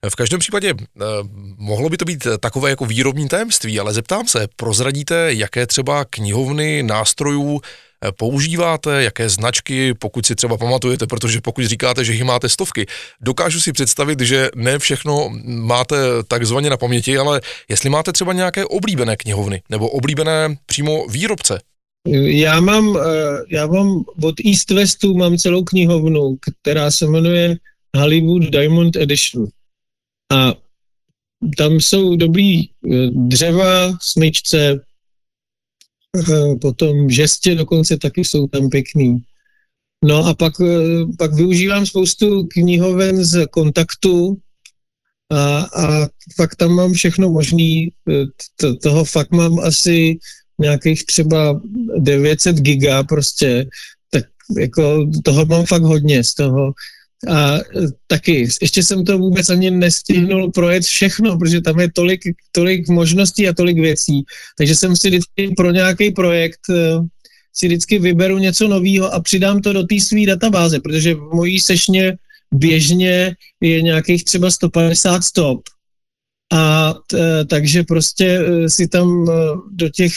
V 0.09 0.15
každém 0.15 0.39
případě 0.39 0.73
eh, 0.79 1.03
mohlo 1.57 1.89
by 1.89 1.97
to 1.97 2.05
být 2.05 2.27
takové 2.39 2.69
jako 2.69 2.85
výrobní 2.85 3.27
tajemství, 3.27 3.79
ale 3.79 3.93
zeptám 3.93 4.27
se, 4.27 4.47
prozradíte, 4.55 5.33
jaké 5.33 5.67
třeba 5.67 6.05
knihovny, 6.05 6.83
nástrojů 6.83 7.61
Eh, 7.61 7.92
používáte, 8.11 9.03
jaké 9.03 9.29
značky, 9.29 9.93
pokud 9.93 10.25
si 10.25 10.35
třeba 10.35 10.57
pamatujete, 10.57 11.07
protože 11.07 11.41
pokud 11.41 11.65
říkáte, 11.65 12.05
že 12.05 12.13
jich 12.13 12.23
máte 12.23 12.49
stovky, 12.49 12.85
dokážu 13.21 13.61
si 13.61 13.73
představit, 13.73 14.19
že 14.19 14.49
ne 14.55 14.79
všechno 14.79 15.29
máte 15.45 15.95
takzvaně 16.27 16.69
na 16.69 16.77
paměti, 16.77 17.17
ale 17.17 17.41
jestli 17.69 17.89
máte 17.89 18.11
třeba 18.11 18.33
nějaké 18.33 18.65
oblíbené 18.65 19.15
knihovny 19.17 19.61
nebo 19.69 19.89
oblíbené 19.89 20.57
přímo 20.65 21.07
výrobce. 21.07 21.59
Já 22.25 22.59
mám, 22.59 22.97
eh, 22.97 23.01
já 23.49 23.67
mám 23.67 24.03
od 24.23 24.35
East 24.45 24.71
Westu 24.71 25.17
mám 25.17 25.37
celou 25.37 25.63
knihovnu, 25.63 26.37
která 26.61 26.91
se 26.91 27.07
jmenuje 27.07 27.55
Hollywood 27.97 28.43
Diamond 28.43 28.95
Edition. 28.95 29.47
A 30.31 30.53
tam 31.57 31.73
jsou 31.73 32.15
dobrý 32.15 32.63
eh, 32.63 32.67
dřeva, 33.11 33.97
smyčce, 34.01 34.57
Eh, 34.69 34.92
potom 36.61 37.09
žestě 37.09 37.55
dokonce 37.55 37.97
taky 37.97 38.25
jsou 38.25 38.47
tam 38.47 38.69
pěkný. 38.69 39.17
No 40.05 40.25
a 40.25 40.33
pak, 40.33 40.53
eh, 40.61 41.05
pak 41.17 41.33
využívám 41.33 41.85
spoustu 41.85 42.43
knihoven 42.43 43.25
z 43.25 43.47
kontaktu 43.47 44.37
a, 45.31 45.59
a 45.59 46.07
fakt 46.35 46.55
tam 46.55 46.71
mám 46.71 46.93
všechno 46.93 47.29
možný. 47.29 47.89
Eh, 48.09 48.25
to, 48.55 48.75
toho 48.75 49.05
fakt 49.05 49.31
mám 49.31 49.59
asi 49.59 50.17
nějakých 50.59 51.05
třeba 51.05 51.61
900 51.97 52.55
giga 52.55 53.03
prostě, 53.03 53.65
tak 54.09 54.25
jako 54.57 55.09
toho 55.23 55.45
mám 55.45 55.65
fakt 55.65 55.83
hodně 55.83 56.23
z 56.23 56.33
toho. 56.33 56.73
A 57.29 57.59
taky, 58.07 58.47
ještě 58.61 58.83
jsem 58.83 59.05
to 59.05 59.17
vůbec 59.17 59.49
ani 59.49 59.71
nestihnul 59.71 60.51
projet 60.51 60.83
všechno, 60.83 61.37
protože 61.37 61.61
tam 61.61 61.79
je 61.79 61.91
tolik, 61.91 62.21
tolik 62.51 62.89
možností 62.89 63.47
a 63.47 63.53
tolik 63.53 63.77
věcí. 63.77 64.23
Takže 64.57 64.75
jsem 64.75 64.95
si 64.95 65.07
vždycky 65.07 65.53
pro 65.57 65.71
nějaký 65.71 66.11
projekt 66.11 66.69
e, 66.69 66.99
si 67.53 67.67
vždycky 67.67 67.99
vyberu 67.99 68.37
něco 68.37 68.67
nového 68.67 69.13
a 69.13 69.19
přidám 69.19 69.61
to 69.61 69.73
do 69.73 69.83
té 69.83 69.99
své 69.99 70.25
databáze, 70.25 70.79
protože 70.79 71.15
v 71.15 71.29
mojí 71.33 71.59
sešně 71.59 72.17
běžně 72.53 73.35
je 73.61 73.81
nějakých 73.81 74.23
třeba 74.23 74.51
150 74.51 75.23
stop. 75.23 75.61
A 76.53 76.93
t, 77.07 77.19
e, 77.19 77.45
takže 77.45 77.83
prostě 77.83 78.39
si 78.67 78.87
tam 78.87 79.25
do 79.71 79.89
těch 79.89 80.13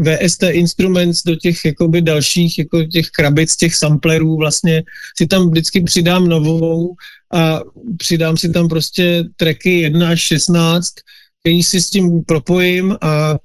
VST 0.00 0.42
Instruments 0.42 1.22
do 1.22 1.36
těch 1.36 1.64
jakoby 1.64 2.02
dalších 2.02 2.58
jako 2.58 2.84
těch 2.84 3.10
krabic, 3.10 3.56
těch 3.56 3.74
samplerů 3.74 4.36
vlastně 4.36 4.82
si 5.16 5.26
tam 5.26 5.50
vždycky 5.50 5.80
přidám 5.80 6.28
novou 6.28 6.94
a 7.32 7.60
přidám 7.96 8.36
si 8.36 8.48
tam 8.48 8.68
prostě 8.68 9.24
tracky 9.36 9.80
1 9.80 10.08
až 10.08 10.20
16, 10.20 10.94
který 11.40 11.62
si 11.62 11.80
s 11.80 11.90
tím 11.90 12.24
propojím 12.24 12.96
a 13.00 13.34
e, 13.34 13.38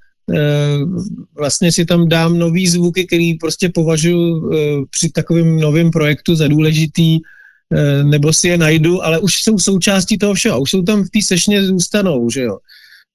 vlastně 1.37 1.71
si 1.71 1.85
tam 1.85 2.09
dám 2.09 2.39
nový 2.39 2.67
zvuky, 2.67 3.07
který 3.07 3.33
prostě 3.33 3.69
považuji 3.69 4.53
e, 4.53 4.57
při 4.89 5.09
takovém 5.09 5.59
novém 5.59 5.91
projektu 5.91 6.35
za 6.35 6.47
důležitý, 6.47 7.19
e, 7.73 8.03
nebo 8.03 8.33
si 8.33 8.47
je 8.47 8.57
najdu, 8.57 9.05
ale 9.05 9.19
už 9.19 9.43
jsou 9.43 9.59
součástí 9.59 10.17
toho 10.17 10.33
všeho, 10.33 10.61
už 10.61 10.69
jsou 10.69 10.81
tam 10.81 11.03
v 11.03 11.09
té 11.09 11.21
sešně 11.21 11.65
zůstanou, 11.65 12.29
že 12.29 12.41
jo. 12.41 12.57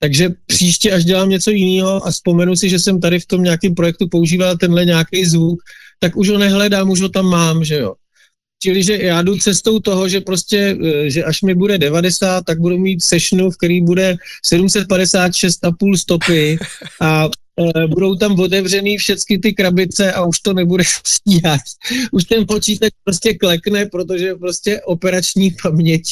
Takže 0.01 0.29
příště, 0.47 0.93
až 0.93 1.05
dělám 1.05 1.29
něco 1.29 1.51
jiného 1.51 2.07
a 2.07 2.11
vzpomenu 2.11 2.57
si, 2.57 2.69
že 2.69 2.79
jsem 2.79 3.01
tady 3.01 3.21
v 3.21 3.27
tom 3.27 3.43
nějakém 3.43 3.75
projektu 3.75 4.09
používal 4.09 4.57
tenhle 4.57 4.85
nějaký 4.85 5.25
zvuk, 5.25 5.59
tak 5.99 6.17
už 6.17 6.29
ho 6.29 6.39
nehledám, 6.39 6.91
už 6.91 7.01
ho 7.01 7.09
tam 7.09 7.27
mám, 7.27 7.65
že 7.65 7.77
jo. 7.77 7.95
Čili, 8.63 8.83
že 8.83 8.97
já 9.03 9.23
jdu 9.23 9.37
cestou 9.37 9.81
toho, 9.81 10.09
že 10.09 10.21
prostě, 10.21 10.77
e, 10.85 11.11
že 11.11 11.25
až 11.25 11.43
mi 11.43 11.55
bude 11.55 11.79
90, 11.79 12.45
tak 12.45 12.61
budu 12.61 12.79
mít 12.79 13.05
sešnu, 13.05 13.51
v 13.51 13.57
který 13.57 13.81
bude 13.81 14.17
756,5 14.53 15.97
stopy 15.97 16.59
a 17.01 17.27
uh, 17.57 17.87
budou 17.89 18.15
tam 18.17 18.41
otevřený 18.41 18.99
všechny 18.99 19.39
ty 19.39 19.53
krabice 19.55 20.13
a 20.13 20.25
už 20.25 20.41
to 20.41 20.53
nebude 20.53 20.85
stíhat. 21.07 21.61
Už 22.13 22.25
ten 22.25 22.47
počítač 22.47 22.93
prostě 23.05 23.35
klekne, 23.35 23.87
protože 23.87 24.35
prostě 24.35 24.81
operační 24.81 25.51
paměť 25.63 26.05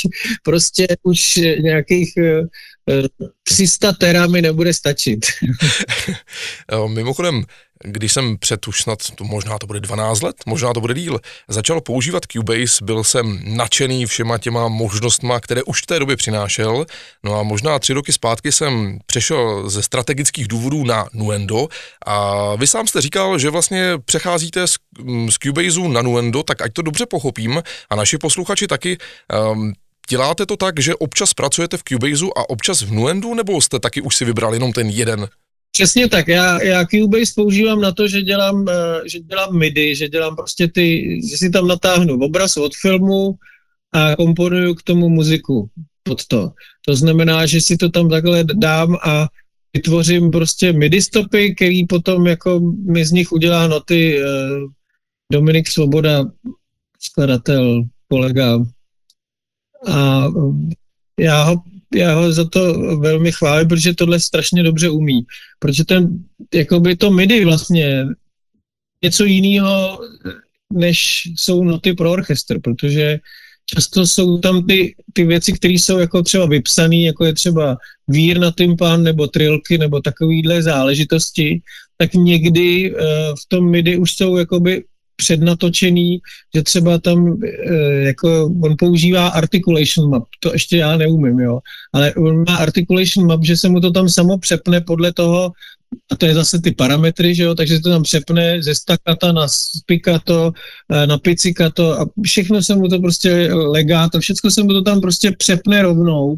prostě 0.43 0.87
už 1.03 1.35
nějakých 1.61 2.13
uh, 2.17 2.47
300 3.43 3.93
tera 3.93 4.27
mi 4.27 4.43
nebude 4.43 4.75
stačit. 4.75 5.27
Mimochodem, 6.87 7.45
když 7.85 8.13
jsem 8.13 8.39
před 8.39 8.69
už 8.69 8.83
snad, 8.83 8.99
to 9.15 9.25
možná 9.25 9.59
to 9.59 9.67
bude 9.67 9.81
12 9.81 10.23
let, 10.23 10.37
možná 10.47 10.73
to 10.73 10.81
bude 10.81 10.95
díl, 10.95 11.21
začal 11.49 11.81
používat 11.81 12.23
Cubase, 12.27 12.85
byl 12.85 13.05
jsem 13.05 13.41
nadšený 13.45 14.07
všema 14.07 14.39
těma 14.39 14.69
možnostma, 14.69 15.41
které 15.41 15.63
už 15.63 15.83
v 15.83 15.87
té 15.87 15.99
době 15.99 16.17
přinášel, 16.17 16.87
no 17.25 17.35
a 17.35 17.43
možná 17.43 17.79
tři 17.79 17.93
roky 17.93 18.13
zpátky 18.13 18.53
jsem 18.53 18.99
přešel 19.07 19.71
ze 19.71 19.83
strategických 19.83 20.49
důvodů 20.49 20.85
na 20.85 21.09
Nuendo. 21.13 21.69
A 22.07 22.57
vy 22.57 22.67
sám 22.67 22.87
jste 22.87 23.01
říkal, 23.01 23.39
že 23.39 23.51
vlastně 23.51 23.93
přecházíte 24.05 24.67
z, 24.67 24.75
mm, 24.99 25.31
z 25.31 25.35
Cubaseu 25.35 25.89
na 25.89 26.03
Nuendo, 26.03 26.43
tak 26.43 26.63
ať 26.63 26.73
to 26.73 26.83
dobře 26.83 27.07
pochopím 27.07 27.63
a 27.91 27.97
naši 27.97 28.19
posluchači 28.19 28.67
taky, 28.67 28.99
um, 29.53 29.73
Děláte 30.11 30.47
to 30.47 30.57
tak, 30.57 30.81
že 30.81 30.95
občas 30.95 31.35
pracujete 31.35 31.77
v 31.77 31.83
Cubaseu 31.83 32.31
a 32.37 32.51
občas 32.51 32.83
v 32.83 32.93
Nuendu, 32.93 33.35
nebo 33.35 33.61
jste 33.61 33.81
taky 33.81 34.01
už 34.01 34.17
si 34.17 34.25
vybrali 34.25 34.57
jenom 34.57 34.73
ten 34.73 34.91
jeden 34.91 35.29
Přesně 35.75 36.09
tak, 36.09 36.29
já, 36.29 36.63
já 36.63 36.85
Cubase 36.87 37.33
používám 37.35 37.81
na 37.81 37.93
to, 37.93 38.09
že 38.09 38.23
dělám, 38.23 38.57
uh, 38.57 38.67
že 39.07 39.21
dělám 39.21 39.59
MIDI, 39.59 39.95
že 39.97 40.09
dělám 40.09 40.37
prostě 40.37 40.69
ty, 40.69 41.19
že 41.31 41.37
si 41.37 41.51
tam 41.51 41.67
natáhnu 41.67 42.19
obraz 42.21 42.57
od 42.57 42.73
filmu 42.75 43.35
a 43.93 44.17
komponuju 44.17 44.75
k 44.75 44.83
tomu 44.83 45.09
muziku 45.09 45.71
pod 46.03 46.27
to. 46.27 46.53
To 46.87 46.97
znamená, 46.97 47.47
že 47.47 47.61
si 47.61 47.77
to 47.77 47.89
tam 47.89 48.09
takhle 48.09 48.45
dám 48.45 48.97
a 49.03 49.27
vytvořím 49.75 50.31
prostě 50.31 50.73
MIDI 50.73 51.03
stopy, 51.03 51.55
který 51.55 51.87
potom 51.87 52.27
jako 52.27 52.61
mi 52.87 53.07
z 53.07 53.11
nich 53.11 53.33
udělá 53.33 53.69
noty 53.69 54.19
uh, 54.19 54.71
Dominik 55.33 55.69
Svoboda, 55.69 56.25
skladatel, 57.01 57.83
kolega. 58.11 58.59
A 59.87 60.29
já 61.19 61.43
ho 61.43 61.63
já 61.95 62.15
ho 62.15 62.33
za 62.33 62.45
to 62.45 62.75
velmi 62.99 63.33
chválím, 63.33 63.69
protože 63.69 63.95
tohle 63.95 64.21
strašně 64.21 64.63
dobře 64.63 64.89
umí. 64.89 65.27
Protože 65.59 65.85
ten, 65.85 66.09
jakoby 66.55 66.97
to 66.97 67.11
MIDI 67.11 67.45
vlastně 67.45 68.07
něco 69.03 69.25
jiného, 69.25 70.01
než 70.73 71.23
jsou 71.37 71.65
noty 71.65 71.93
pro 71.93 72.13
orchestr, 72.13 72.61
protože 72.61 73.19
často 73.67 74.07
jsou 74.07 74.39
tam 74.39 74.67
ty, 74.67 74.95
ty 75.13 75.25
věci, 75.25 75.53
které 75.53 75.75
jsou 75.75 75.99
jako 75.99 76.23
třeba 76.23 76.47
vypsané, 76.47 76.97
jako 76.97 77.25
je 77.25 77.35
třeba 77.35 77.77
vír 78.09 78.39
na 78.41 78.51
tympán 78.51 79.03
nebo 79.03 79.27
trilky 79.27 79.79
nebo 79.79 80.01
takovýhle 80.01 80.63
záležitosti, 80.63 81.61
tak 81.97 82.15
někdy 82.15 82.95
uh, 82.95 83.01
v 83.35 83.49
tom 83.49 83.71
MIDI 83.71 83.97
už 83.97 84.15
jsou 84.15 84.37
jakoby 84.37 84.85
přednatočený, 85.17 86.19
že 86.55 86.63
třeba 86.63 86.99
tam 86.99 87.39
e, 87.45 87.75
jako 87.95 88.51
on 88.63 88.75
používá 88.79 89.29
articulation 89.29 90.11
map, 90.11 90.25
to 90.41 90.53
ještě 90.53 90.77
já 90.77 90.97
neumím, 90.97 91.39
jo, 91.39 91.61
ale 91.93 92.15
on 92.15 92.45
má 92.49 92.57
articulation 92.57 93.27
map, 93.27 93.45
že 93.45 93.57
se 93.57 93.69
mu 93.69 93.81
to 93.81 93.91
tam 93.91 94.09
samo 94.09 94.39
přepne 94.39 94.81
podle 94.81 95.13
toho, 95.13 95.53
a 96.11 96.17
to 96.17 96.27
je 96.27 96.35
zase 96.35 96.61
ty 96.61 96.73
parametry, 96.73 97.35
že 97.35 97.43
jo, 97.43 97.55
takže 97.55 97.77
se 97.77 97.83
to 97.83 97.91
tam 97.91 98.03
přepne 98.03 98.63
ze 98.63 98.75
stakata 98.75 99.33
na 99.33 99.49
spikato, 99.49 100.53
e, 100.93 101.07
na 101.07 101.19
pizzicato 101.19 102.01
a 102.01 102.07
všechno 102.25 102.63
se 102.63 102.75
mu 102.75 102.89
to 102.89 102.99
prostě 102.99 103.55
legá, 103.55 104.09
to 104.09 104.21
všechno 104.21 104.51
se 104.51 104.63
mu 104.63 104.69
to 104.69 104.83
tam 104.83 105.01
prostě 105.01 105.33
přepne 105.33 105.83
rovnou 105.83 106.37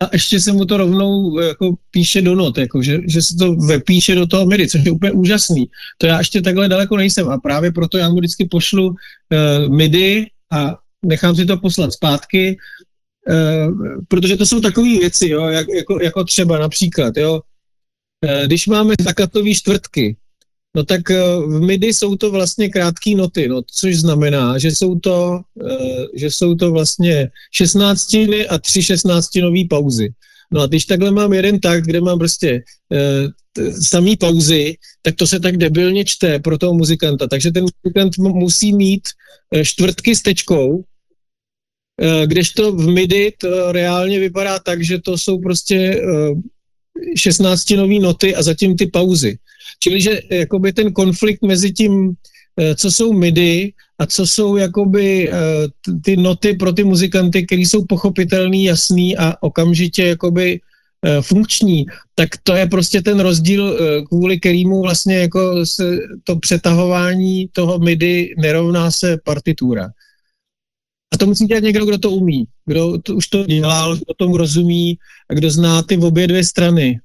a 0.00 0.08
ještě 0.12 0.40
se 0.40 0.52
mu 0.52 0.64
to 0.64 0.76
rovnou 0.76 1.40
jako 1.40 1.74
píše 1.90 2.22
do 2.22 2.34
not, 2.34 2.58
jako, 2.58 2.82
že, 2.82 2.98
že 3.06 3.22
se 3.22 3.36
to 3.36 3.54
vepíše 3.54 4.14
do 4.14 4.26
toho 4.26 4.46
MIDI, 4.46 4.68
což 4.68 4.84
je 4.84 4.92
úplně 4.92 5.12
úžasný. 5.12 5.70
To 5.98 6.06
já 6.06 6.18
ještě 6.18 6.42
takhle 6.42 6.68
daleko 6.68 6.96
nejsem 6.96 7.28
a 7.28 7.38
právě 7.38 7.72
proto 7.72 7.98
já 7.98 8.08
mu 8.08 8.16
vždycky 8.16 8.44
pošlu 8.44 8.88
uh, 8.88 8.96
MIDI 9.76 10.30
a 10.52 10.78
nechám 11.04 11.36
si 11.36 11.46
to 11.46 11.58
poslat 11.58 11.92
zpátky, 11.92 12.56
uh, 13.28 13.74
protože 14.08 14.36
to 14.36 14.46
jsou 14.46 14.60
takové 14.60 14.88
věci, 14.88 15.28
jo, 15.28 15.46
jak, 15.46 15.66
jako, 15.68 16.02
jako 16.02 16.24
třeba 16.24 16.58
například, 16.58 17.16
jo, 17.16 17.40
uh, 18.24 18.46
když 18.46 18.66
máme 18.66 18.94
zakatové 19.00 19.54
čtvrtky, 19.54 20.16
No 20.76 20.84
tak 20.84 21.10
eh, 21.10 21.16
v 21.46 21.60
MIDI 21.60 21.94
jsou 21.94 22.16
to 22.16 22.30
vlastně 22.30 22.68
krátké 22.68 23.14
noty, 23.16 23.48
no, 23.48 23.62
což 23.66 23.96
znamená, 23.96 24.58
že 24.58 24.68
jsou 24.68 24.98
to, 24.98 25.40
uh, 25.54 26.06
že 26.14 26.30
jsou 26.30 26.54
to 26.54 26.70
vlastně 26.70 27.30
16 27.54 28.14
a 28.48 28.58
tři 28.58 28.82
16 28.82 29.34
nový 29.34 29.68
pauzy. 29.68 30.08
No 30.52 30.60
a 30.60 30.66
když 30.66 30.84
takhle 30.84 31.10
mám 31.10 31.32
jeden 31.32 31.60
tak, 31.60 31.84
kde 31.84 32.00
mám 32.00 32.18
prostě 32.18 32.62
uh, 32.88 33.72
samý 33.82 34.16
pauzy, 34.16 34.76
tak 35.02 35.16
to 35.16 35.26
se 35.26 35.40
tak 35.40 35.56
debilně 35.56 36.04
čte 36.04 36.38
pro 36.38 36.58
toho 36.58 36.74
muzikanta. 36.74 37.26
Takže 37.26 37.50
ten 37.50 37.64
muzikant 37.84 38.18
musí 38.18 38.72
mít 38.72 39.08
čtvrtky 39.62 40.16
s 40.16 40.22
tečkou, 40.22 40.76
uh, 40.76 40.82
kdežto 42.26 42.72
v 42.72 42.88
MIDI 42.88 43.32
to 43.40 43.72
reálně 43.72 44.20
vypadá 44.20 44.58
tak, 44.58 44.84
že 44.84 44.98
to 44.98 45.18
jsou 45.18 45.38
prostě 45.38 46.02
16 47.16 47.70
nový 47.70 47.98
noty 47.98 48.34
a 48.34 48.42
zatím 48.42 48.76
ty 48.76 48.86
pauzy. 48.86 49.38
Čili, 49.78 50.00
že 50.00 50.20
jakoby 50.30 50.72
ten 50.72 50.92
konflikt 50.92 51.42
mezi 51.42 51.72
tím, 51.72 52.12
eh, 52.60 52.74
co 52.74 52.90
jsou 52.90 53.12
MIDI 53.12 53.72
a 53.98 54.06
co 54.06 54.26
jsou 54.26 54.56
jakoby 54.56 55.30
eh, 55.30 55.34
ty 56.04 56.16
noty 56.16 56.54
pro 56.54 56.72
ty 56.72 56.84
muzikanty, 56.84 57.46
které 57.46 57.62
jsou 57.62 57.84
pochopitelný, 57.84 58.64
jasný 58.64 59.16
a 59.16 59.34
okamžitě 59.40 60.06
jakoby 60.06 60.60
eh, 61.06 61.22
funkční, 61.22 61.86
tak 62.14 62.28
to 62.42 62.54
je 62.54 62.66
prostě 62.66 63.02
ten 63.02 63.20
rozdíl, 63.20 63.78
kvůli 64.08 64.40
kterému 64.40 64.82
vlastně 64.82 65.16
jako 65.30 65.66
se 65.66 65.98
to 66.24 66.36
přetahování 66.36 67.48
toho 67.52 67.78
MIDI 67.78 68.34
nerovná 68.38 68.90
se 68.90 69.18
partitura. 69.24 69.88
A 71.14 71.18
to 71.18 71.26
musí 71.26 71.46
dělat 71.46 71.62
někdo, 71.62 71.86
kdo 71.86 71.98
to 71.98 72.10
umí, 72.10 72.44
kdo 72.66 72.98
to, 72.98 73.14
už 73.14 73.28
to 73.28 73.44
dělal, 73.44 73.96
kdo 73.96 74.14
tomu 74.16 74.36
rozumí 74.36 74.98
a 75.30 75.34
kdo 75.34 75.50
zná 75.50 75.82
ty 75.82 75.98
obě 75.98 76.26
dvě 76.26 76.44
strany. 76.44 77.00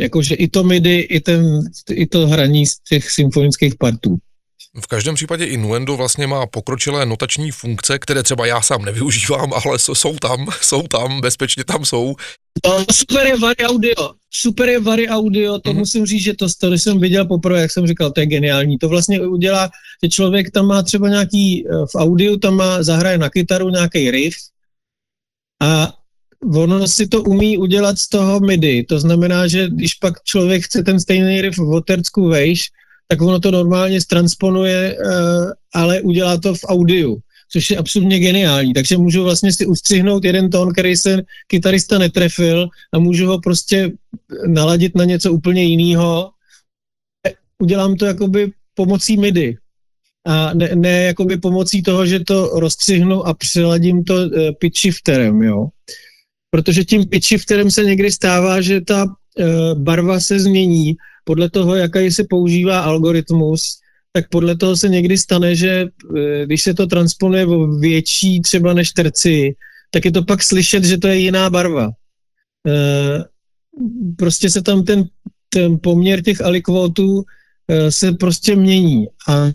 Jakože 0.00 0.34
i 0.34 0.48
to 0.48 0.64
MIDI, 0.64 0.98
i, 0.98 1.20
ten, 1.20 1.60
i 1.90 2.06
to 2.06 2.26
hraní 2.26 2.66
z 2.66 2.78
těch 2.78 3.10
symfonických 3.10 3.74
partů. 3.74 4.18
V 4.80 4.86
každém 4.86 5.14
případě 5.14 5.44
i 5.44 5.56
Nuendo 5.56 5.96
vlastně 5.96 6.26
má 6.26 6.46
pokročilé 6.46 7.06
notační 7.06 7.50
funkce, 7.50 7.98
které 7.98 8.22
třeba 8.22 8.46
já 8.46 8.62
sám 8.62 8.84
nevyužívám, 8.84 9.52
ale 9.52 9.78
jsou 9.78 10.16
tam, 10.16 10.46
jsou 10.60 10.82
tam, 10.82 11.20
bezpečně 11.20 11.64
tam 11.64 11.84
jsou. 11.84 12.14
To 12.62 12.84
super 12.92 13.26
je 13.26 13.38
Vari 13.38 13.64
Audio, 13.64 14.10
super 14.30 14.68
je 14.68 14.80
Vari 14.80 15.08
Audio, 15.08 15.58
to 15.58 15.70
mm-hmm. 15.70 15.78
musím 15.78 16.06
říct, 16.06 16.22
že 16.22 16.34
to, 16.34 16.46
to 16.60 16.72
jsem 16.72 17.00
viděl 17.00 17.24
poprvé, 17.24 17.60
jak 17.60 17.70
jsem 17.70 17.86
říkal, 17.86 18.12
to 18.12 18.20
je 18.20 18.26
geniální. 18.26 18.78
To 18.78 18.88
vlastně 18.88 19.20
udělá, 19.20 19.70
že 20.04 20.08
člověk 20.08 20.50
tam 20.50 20.66
má 20.66 20.82
třeba 20.82 21.08
nějaký, 21.08 21.68
eh, 21.68 21.72
v 21.86 21.94
audiu 21.94 22.36
tam 22.36 22.54
má, 22.54 22.82
zahraje 22.82 23.18
na 23.18 23.30
kytaru 23.30 23.68
nějaký 23.68 24.10
riff 24.10 24.36
a 25.62 25.92
ono 26.44 26.88
si 26.88 27.06
to 27.06 27.22
umí 27.22 27.58
udělat 27.58 27.98
z 27.98 28.08
toho 28.08 28.40
MIDI. 28.40 28.84
To 28.84 29.00
znamená, 29.00 29.46
že 29.46 29.68
když 29.68 29.94
pak 29.94 30.22
člověk 30.24 30.64
chce 30.64 30.82
ten 30.82 31.00
stejný 31.00 31.40
riff 31.40 31.58
v 31.58 31.70
Otercku 31.70 32.28
vejš, 32.28 32.70
tak 33.08 33.22
ono 33.22 33.40
to 33.40 33.50
normálně 33.50 34.00
stransponuje, 34.00 34.98
uh, 34.98 35.50
ale 35.74 36.00
udělá 36.00 36.38
to 36.38 36.54
v 36.54 36.64
audiu, 36.64 37.18
což 37.52 37.70
je 37.70 37.76
absolutně 37.76 38.18
geniální. 38.18 38.74
Takže 38.74 38.98
můžu 38.98 39.24
vlastně 39.24 39.52
si 39.52 39.66
ustřihnout 39.66 40.24
jeden 40.24 40.50
tón, 40.50 40.72
který 40.72 40.96
se 40.96 41.22
kytarista 41.46 41.98
netrefil 41.98 42.68
a 42.94 42.98
můžu 42.98 43.26
ho 43.26 43.40
prostě 43.40 43.92
naladit 44.46 44.94
na 44.94 45.04
něco 45.04 45.32
úplně 45.32 45.64
jiného. 45.64 46.30
Udělám 47.58 47.96
to 47.96 48.06
jakoby 48.06 48.52
pomocí 48.74 49.16
MIDI 49.16 49.56
a 50.26 50.54
ne, 50.54 50.70
ne 50.74 51.02
jakoby 51.02 51.36
pomocí 51.36 51.82
toho, 51.82 52.06
že 52.06 52.20
to 52.20 52.60
rozstřihnu 52.60 53.26
a 53.26 53.34
přeladím 53.34 54.04
to 54.04 54.14
uh, 54.14 54.30
pitch 54.58 54.80
shifterem, 54.80 55.42
jo 55.42 55.68
protože 56.50 56.84
tím 56.84 57.06
pitch 57.06 57.26
shifterem 57.26 57.70
se 57.70 57.84
někdy 57.84 58.12
stává, 58.12 58.60
že 58.60 58.80
ta 58.80 59.04
uh, 59.04 59.12
barva 59.74 60.20
se 60.20 60.40
změní 60.40 60.96
podle 61.24 61.50
toho, 61.50 61.74
jaký 61.74 62.10
se 62.10 62.24
používá 62.24 62.80
algoritmus, 62.80 63.78
tak 64.12 64.28
podle 64.28 64.56
toho 64.56 64.76
se 64.76 64.88
někdy 64.88 65.18
stane, 65.18 65.54
že 65.54 65.84
uh, 65.84 66.18
když 66.44 66.62
se 66.62 66.74
to 66.74 66.86
transponuje 66.86 67.46
v 67.46 67.78
větší 67.80 68.40
třeba 68.40 68.74
než 68.74 68.92
terci, 68.92 69.54
tak 69.90 70.04
je 70.04 70.12
to 70.12 70.22
pak 70.22 70.42
slyšet, 70.42 70.84
že 70.84 70.98
to 70.98 71.08
je 71.08 71.18
jiná 71.18 71.50
barva. 71.50 71.86
Uh, 71.86 73.22
prostě 74.16 74.50
se 74.50 74.62
tam 74.62 74.84
ten, 74.84 75.04
ten 75.48 75.78
poměr 75.82 76.22
těch 76.22 76.40
alikvotů 76.40 77.24
se 77.88 78.12
prostě 78.12 78.56
mění 78.56 79.06
a 79.28 79.50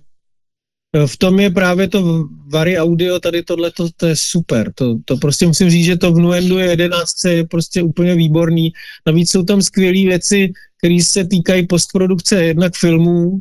v 1.05 1.17
tom 1.17 1.39
je 1.39 1.49
právě 1.49 1.87
to 1.87 2.27
Vary 2.47 2.77
Audio, 2.77 3.19
tady 3.19 3.43
tohle 3.43 3.71
to, 3.71 3.89
to 3.97 4.07
je 4.07 4.15
super. 4.15 4.73
To, 4.75 4.97
to 5.05 5.17
prostě 5.17 5.47
musím 5.47 5.69
říct, 5.69 5.85
že 5.85 5.97
to 5.97 6.13
v 6.13 6.19
Nuendu 6.19 6.57
je 6.57 6.65
11 6.69 7.25
je 7.25 7.47
prostě 7.47 7.83
úplně 7.83 8.15
výborný. 8.15 8.73
Navíc 9.07 9.31
jsou 9.31 9.43
tam 9.43 9.61
skvělé 9.61 10.05
věci, 10.05 10.51
které 10.77 10.97
se 11.03 11.27
týkají 11.27 11.67
postprodukce 11.67 12.43
jednak 12.43 12.75
filmů, 12.75 13.39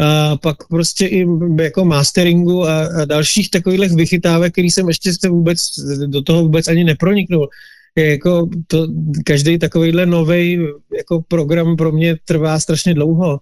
a 0.00 0.36
pak 0.36 0.68
prostě 0.68 1.06
i 1.06 1.26
jako 1.60 1.84
masteringu 1.84 2.64
a, 2.64 3.02
a 3.02 3.04
dalších 3.04 3.50
takových 3.50 3.92
vychytávek, 3.92 4.52
který 4.52 4.70
jsem 4.70 4.88
ještě 4.88 5.12
se 5.12 5.28
vůbec 5.28 5.60
do 6.06 6.22
toho 6.22 6.42
vůbec 6.42 6.68
ani 6.68 6.84
neproniknul. 6.84 7.48
je 7.96 8.10
jako 8.10 8.48
to, 8.66 8.88
každý 9.26 9.58
takovýhle 9.58 10.06
nový 10.06 10.66
jako 10.96 11.22
program 11.28 11.76
pro 11.76 11.92
mě 11.92 12.16
trvá 12.24 12.60
strašně 12.60 12.94
dlouho, 12.94 13.40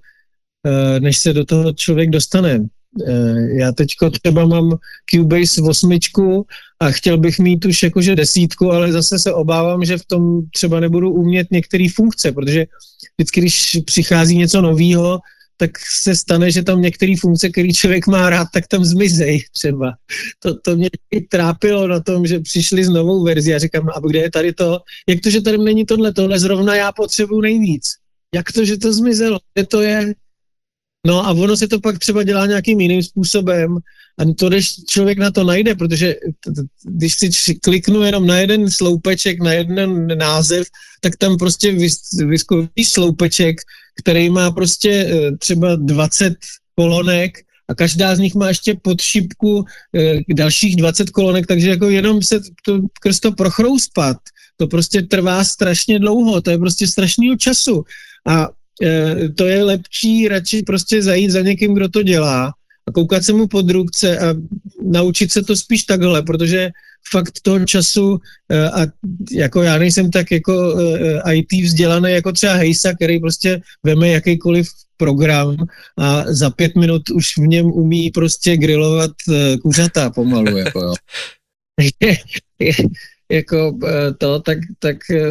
eh, 0.66 1.00
než 1.00 1.18
se 1.18 1.32
do 1.32 1.44
toho 1.44 1.72
člověk 1.72 2.10
dostane. 2.10 2.68
Eh, 3.06 3.58
já 3.58 3.72
teďko 3.72 4.10
třeba 4.10 4.46
mám 4.46 4.78
Cubase 5.10 5.62
8 5.62 5.98
a 6.80 6.90
chtěl 6.90 7.18
bych 7.18 7.38
mít 7.38 7.64
už 7.64 7.82
jakože 7.82 8.16
desítku, 8.16 8.72
ale 8.72 8.92
zase 8.92 9.18
se 9.18 9.32
obávám, 9.32 9.84
že 9.84 9.98
v 9.98 10.04
tom 10.06 10.40
třeba 10.54 10.80
nebudu 10.80 11.12
umět 11.12 11.46
některé 11.50 11.86
funkce, 11.94 12.32
protože 12.32 12.66
vždycky, 13.18 13.40
když 13.40 13.78
přichází 13.84 14.36
něco 14.36 14.60
nového, 14.60 15.20
tak 15.56 15.70
se 15.78 16.16
stane, 16.16 16.50
že 16.50 16.62
tam 16.62 16.82
některé 16.82 17.14
funkce, 17.20 17.48
které 17.48 17.68
člověk 17.68 18.06
má 18.06 18.30
rád, 18.30 18.48
tak 18.54 18.66
tam 18.66 18.84
zmizej 18.84 19.44
třeba. 19.52 19.94
To, 20.38 20.54
to 20.60 20.76
mě 20.76 20.90
trápilo 21.30 21.88
na 21.88 22.00
tom, 22.00 22.26
že 22.26 22.40
přišli 22.40 22.84
s 22.84 22.88
novou 22.88 23.24
verzi 23.24 23.54
a 23.54 23.58
říkám, 23.58 23.86
no 23.86 23.96
a 23.96 24.00
kde 24.00 24.18
je 24.18 24.30
tady 24.30 24.52
to? 24.52 24.78
Jak 25.08 25.20
to, 25.20 25.30
že 25.30 25.40
tady 25.40 25.58
není 25.58 25.86
tohle? 25.86 26.12
Tohle 26.12 26.38
zrovna 26.38 26.76
já 26.76 26.92
potřebuji 26.92 27.40
nejvíc. 27.40 27.84
Jak 28.34 28.52
to, 28.52 28.64
že 28.64 28.76
to 28.76 28.92
zmizelo? 28.92 29.38
Kde 29.54 29.66
to 29.66 29.82
je? 29.82 30.14
No 31.08 31.26
a 31.26 31.30
ono 31.30 31.56
se 31.56 31.68
to 31.68 31.80
pak 31.80 31.98
třeba 31.98 32.22
dělá 32.22 32.46
nějakým 32.46 32.80
jiným 32.80 33.02
způsobem 33.02 33.76
a 34.18 34.24
to, 34.38 34.48
když 34.48 34.84
člověk 34.84 35.18
na 35.18 35.30
to 35.30 35.44
najde, 35.44 35.74
protože 35.74 36.14
když 36.84 37.16
si 37.16 37.54
kliknu 37.54 38.02
jenom 38.02 38.26
na 38.26 38.38
jeden 38.38 38.70
sloupeček, 38.70 39.40
na 39.40 39.52
jeden 39.52 40.18
název, 40.18 40.66
tak 41.00 41.16
tam 41.16 41.38
prostě 41.38 41.76
vyskočí 42.26 42.84
sloupeček, 42.84 43.56
který 44.00 44.30
má 44.30 44.50
prostě 44.50 44.90
eh, 44.90 45.36
třeba 45.36 45.76
20 45.76 46.34
kolonek 46.74 47.38
a 47.68 47.74
každá 47.74 48.16
z 48.16 48.18
nich 48.18 48.34
má 48.34 48.48
ještě 48.48 48.74
pod 48.82 49.00
šipku 49.00 49.64
eh, 49.96 50.34
dalších 50.34 50.76
20 50.76 51.10
kolonek, 51.10 51.46
takže 51.46 51.70
jako 51.70 51.88
jenom 51.88 52.22
se 52.22 52.40
to 52.64 52.80
krz 53.00 53.20
to 53.20 53.32
prochrouspat, 53.32 54.16
to 54.56 54.66
prostě 54.66 55.02
trvá 55.02 55.44
strašně 55.44 55.98
dlouho, 55.98 56.40
to 56.40 56.50
je 56.50 56.58
prostě 56.58 56.86
strašného 56.86 57.36
času. 57.36 57.84
A 58.26 58.48
to 59.34 59.46
je 59.46 59.64
lepší 59.64 60.28
radši 60.28 60.62
prostě 60.62 61.02
zajít 61.02 61.30
za 61.30 61.40
někým, 61.40 61.74
kdo 61.74 61.88
to 61.88 62.02
dělá 62.02 62.52
a 62.88 62.92
koukat 62.92 63.24
se 63.24 63.32
mu 63.32 63.46
pod 63.46 63.70
rukce 63.70 64.18
a 64.18 64.34
naučit 64.82 65.32
se 65.32 65.42
to 65.42 65.56
spíš 65.56 65.84
takhle, 65.84 66.22
protože 66.22 66.70
fakt 67.10 67.40
toho 67.42 67.64
času 67.64 68.18
eh, 68.48 68.70
a 68.70 68.86
jako 69.32 69.62
já 69.62 69.78
nejsem 69.78 70.10
tak 70.10 70.30
jako 70.30 70.74
eh, 71.26 71.34
IT 71.34 71.52
vzdělaný 71.52 72.12
jako 72.12 72.32
třeba 72.32 72.54
Hejsa, 72.54 72.92
který 72.92 73.20
prostě 73.20 73.60
veme 73.84 74.08
jakýkoliv 74.08 74.68
program 74.96 75.56
a 75.98 76.24
za 76.32 76.50
pět 76.50 76.76
minut 76.76 77.10
už 77.10 77.36
v 77.36 77.46
něm 77.46 77.66
umí 77.66 78.10
prostě 78.10 78.56
grilovat 78.56 79.10
kuřata 79.62 80.10
pomalu, 80.10 80.56
jako 80.56 80.80
jo. 80.80 80.94
jako 83.30 83.78
eh, 83.86 84.14
to, 84.18 84.40
tak, 84.40 84.58
tak 84.78 84.96
eh, 85.10 85.30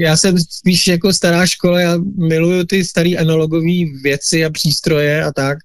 já 0.00 0.16
jsem 0.16 0.38
spíš 0.38 0.86
jako 0.86 1.12
stará 1.12 1.46
škola, 1.46 1.80
já 1.80 1.96
miluju 2.16 2.64
ty 2.64 2.84
staré 2.84 3.10
analogové 3.10 3.84
věci 4.02 4.44
a 4.44 4.50
přístroje 4.50 5.24
a 5.24 5.32
tak, 5.32 5.58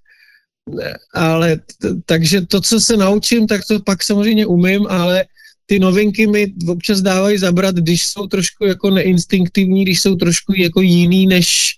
ale 1.13 1.57
t- 1.57 1.95
takže 2.05 2.41
to, 2.41 2.61
co 2.61 2.79
se 2.79 2.97
naučím, 2.97 3.47
tak 3.47 3.61
to 3.67 3.79
pak 3.79 4.03
samozřejmě 4.03 4.45
umím, 4.45 4.87
ale 4.87 5.25
ty 5.65 5.79
novinky 5.79 6.27
mi 6.27 6.53
občas 6.67 7.01
dávají 7.01 7.37
zabrat, 7.37 7.75
když 7.75 8.07
jsou 8.07 8.27
trošku 8.27 8.65
jako 8.65 8.89
neinstinktivní, 8.89 9.83
když 9.83 10.01
jsou 10.01 10.15
trošku 10.15 10.53
jako 10.57 10.81
jiný, 10.81 11.27
než, 11.27 11.71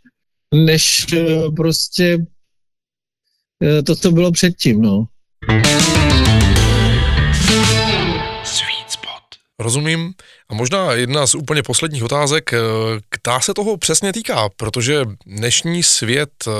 než 0.55 1.05
eh, 1.13 1.51
prostě 1.55 2.25
to, 3.85 3.95
co 3.95 4.11
bylo 4.11 4.31
předtím, 4.31 4.81
no. 4.81 5.05
Rozumím. 9.63 10.13
A 10.49 10.53
možná 10.53 10.93
jedna 10.93 11.27
z 11.27 11.35
úplně 11.35 11.63
posledních 11.63 12.03
otázek, 12.03 12.51
která 13.09 13.39
se 13.39 13.53
toho 13.53 13.77
přesně 13.77 14.13
týká, 14.13 14.49
protože 14.49 15.05
dnešní 15.25 15.83
svět, 15.83 16.29
eh, 16.47 16.51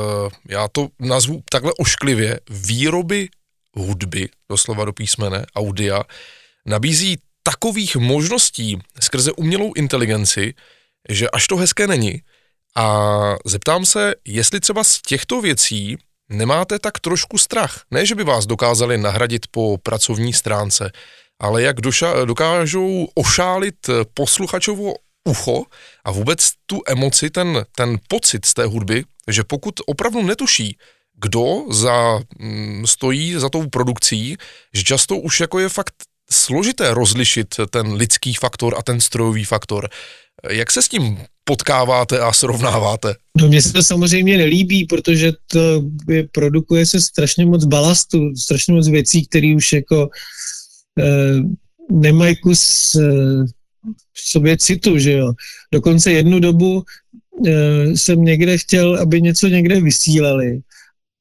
já 0.50 0.68
to 0.68 0.88
nazvu 1.00 1.44
takhle 1.52 1.72
ošklivě, 1.80 2.40
výroby 2.50 3.30
hudby, 3.76 4.30
doslova 4.50 4.86
do 4.86 4.94
písmene, 4.94 5.46
audia, 5.56 6.04
nabízí 6.66 7.18
takových 7.44 7.96
možností 7.96 8.80
skrze 9.00 9.32
umělou 9.32 9.74
inteligenci, 9.74 10.54
že 11.10 11.30
až 11.30 11.48
to 11.48 11.58
hezké 11.58 11.88
není. 11.88 12.22
A 12.76 13.10
zeptám 13.46 13.86
se, 13.86 14.14
jestli 14.26 14.60
třeba 14.60 14.84
z 14.84 15.02
těchto 15.02 15.42
věcí 15.42 15.98
nemáte 16.30 16.80
tak 16.80 17.00
trošku 17.00 17.38
strach. 17.38 17.82
Ne, 17.92 18.06
že 18.06 18.16
by 18.16 18.24
vás 18.24 18.46
dokázali 18.46 18.98
nahradit 18.98 19.48
po 19.52 19.78
pracovní 19.78 20.34
stránce, 20.34 20.92
ale 21.44 21.62
jak 21.62 21.82
doša, 21.82 22.26
dokážou 22.26 23.08
ošálit 23.16 23.76
posluchačovo 24.14 24.94
ucho 25.30 25.64
a 26.06 26.12
vůbec 26.12 26.50
tu 26.66 26.82
emoci, 26.88 27.30
ten, 27.30 27.66
ten 27.76 27.98
pocit 28.08 28.46
z 28.46 28.54
té 28.54 28.66
hudby, 28.66 29.04
že 29.28 29.44
pokud 29.44 29.76
opravdu 29.86 30.24
netuší, 30.24 30.78
kdo 31.22 31.66
za, 31.70 32.20
mm, 32.40 32.88
stojí 32.88 33.34
za 33.34 33.50
tou 33.50 33.68
produkcí, 33.68 34.38
že 34.74 34.84
často 34.84 35.18
už 35.18 35.40
jako 35.40 35.60
je 35.60 35.70
fakt 35.70 35.94
složité 36.32 36.94
rozlišit 36.94 37.56
ten 37.70 37.94
lidský 37.94 38.34
faktor 38.34 38.76
a 38.78 38.84
ten 38.84 39.02
strojový 39.02 39.44
faktor. 39.44 39.90
Jak 40.50 40.72
se 40.72 40.82
s 40.82 40.88
tím 40.88 41.18
potkáváte 41.44 42.20
a 42.20 42.34
srovnáváte? 42.34 43.16
No 43.38 43.48
mně 43.48 43.62
se 43.62 43.74
to 43.74 43.84
samozřejmě 43.84 44.38
nelíbí, 44.38 44.86
protože 44.86 45.32
to 45.48 45.84
je, 46.10 46.28
produkuje 46.32 46.86
se 46.86 47.02
strašně 47.02 47.46
moc 47.46 47.66
balastu, 47.66 48.36
strašně 48.36 48.74
moc 48.74 48.88
věcí, 48.88 49.26
které 49.26 49.54
už 49.56 49.74
jako 49.74 50.10
Eh, 50.10 50.63
nemají 51.92 52.36
kus 52.36 52.96
eh, 52.96 53.46
v 54.14 54.30
sobě 54.32 54.58
citu, 54.58 54.98
že 54.98 55.12
jo. 55.12 55.34
Dokonce 55.74 56.12
jednu 56.12 56.40
dobu 56.40 56.84
eh, 57.48 57.98
jsem 57.98 58.24
někde 58.24 58.58
chtěl, 58.58 58.98
aby 59.02 59.22
něco 59.22 59.48
někde 59.48 59.82
vysílali 59.82 60.60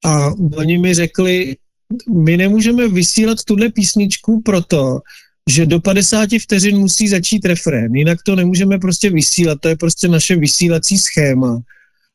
a 0.04 0.30
oni 0.56 0.78
mi 0.78 0.94
řekli, 0.94 1.56
my 2.14 2.36
nemůžeme 2.36 2.88
vysílat 2.88 3.44
tuhle 3.44 3.68
písničku 3.68 4.42
proto, 4.42 5.00
že 5.50 5.66
do 5.66 5.80
50 5.80 6.28
vteřin 6.42 6.78
musí 6.78 7.08
začít 7.08 7.44
refrén, 7.44 7.94
jinak 7.94 8.18
to 8.22 8.36
nemůžeme 8.36 8.78
prostě 8.78 9.10
vysílat, 9.10 9.58
to 9.60 9.68
je 9.68 9.76
prostě 9.76 10.08
naše 10.08 10.36
vysílací 10.36 10.98
schéma. 10.98 11.60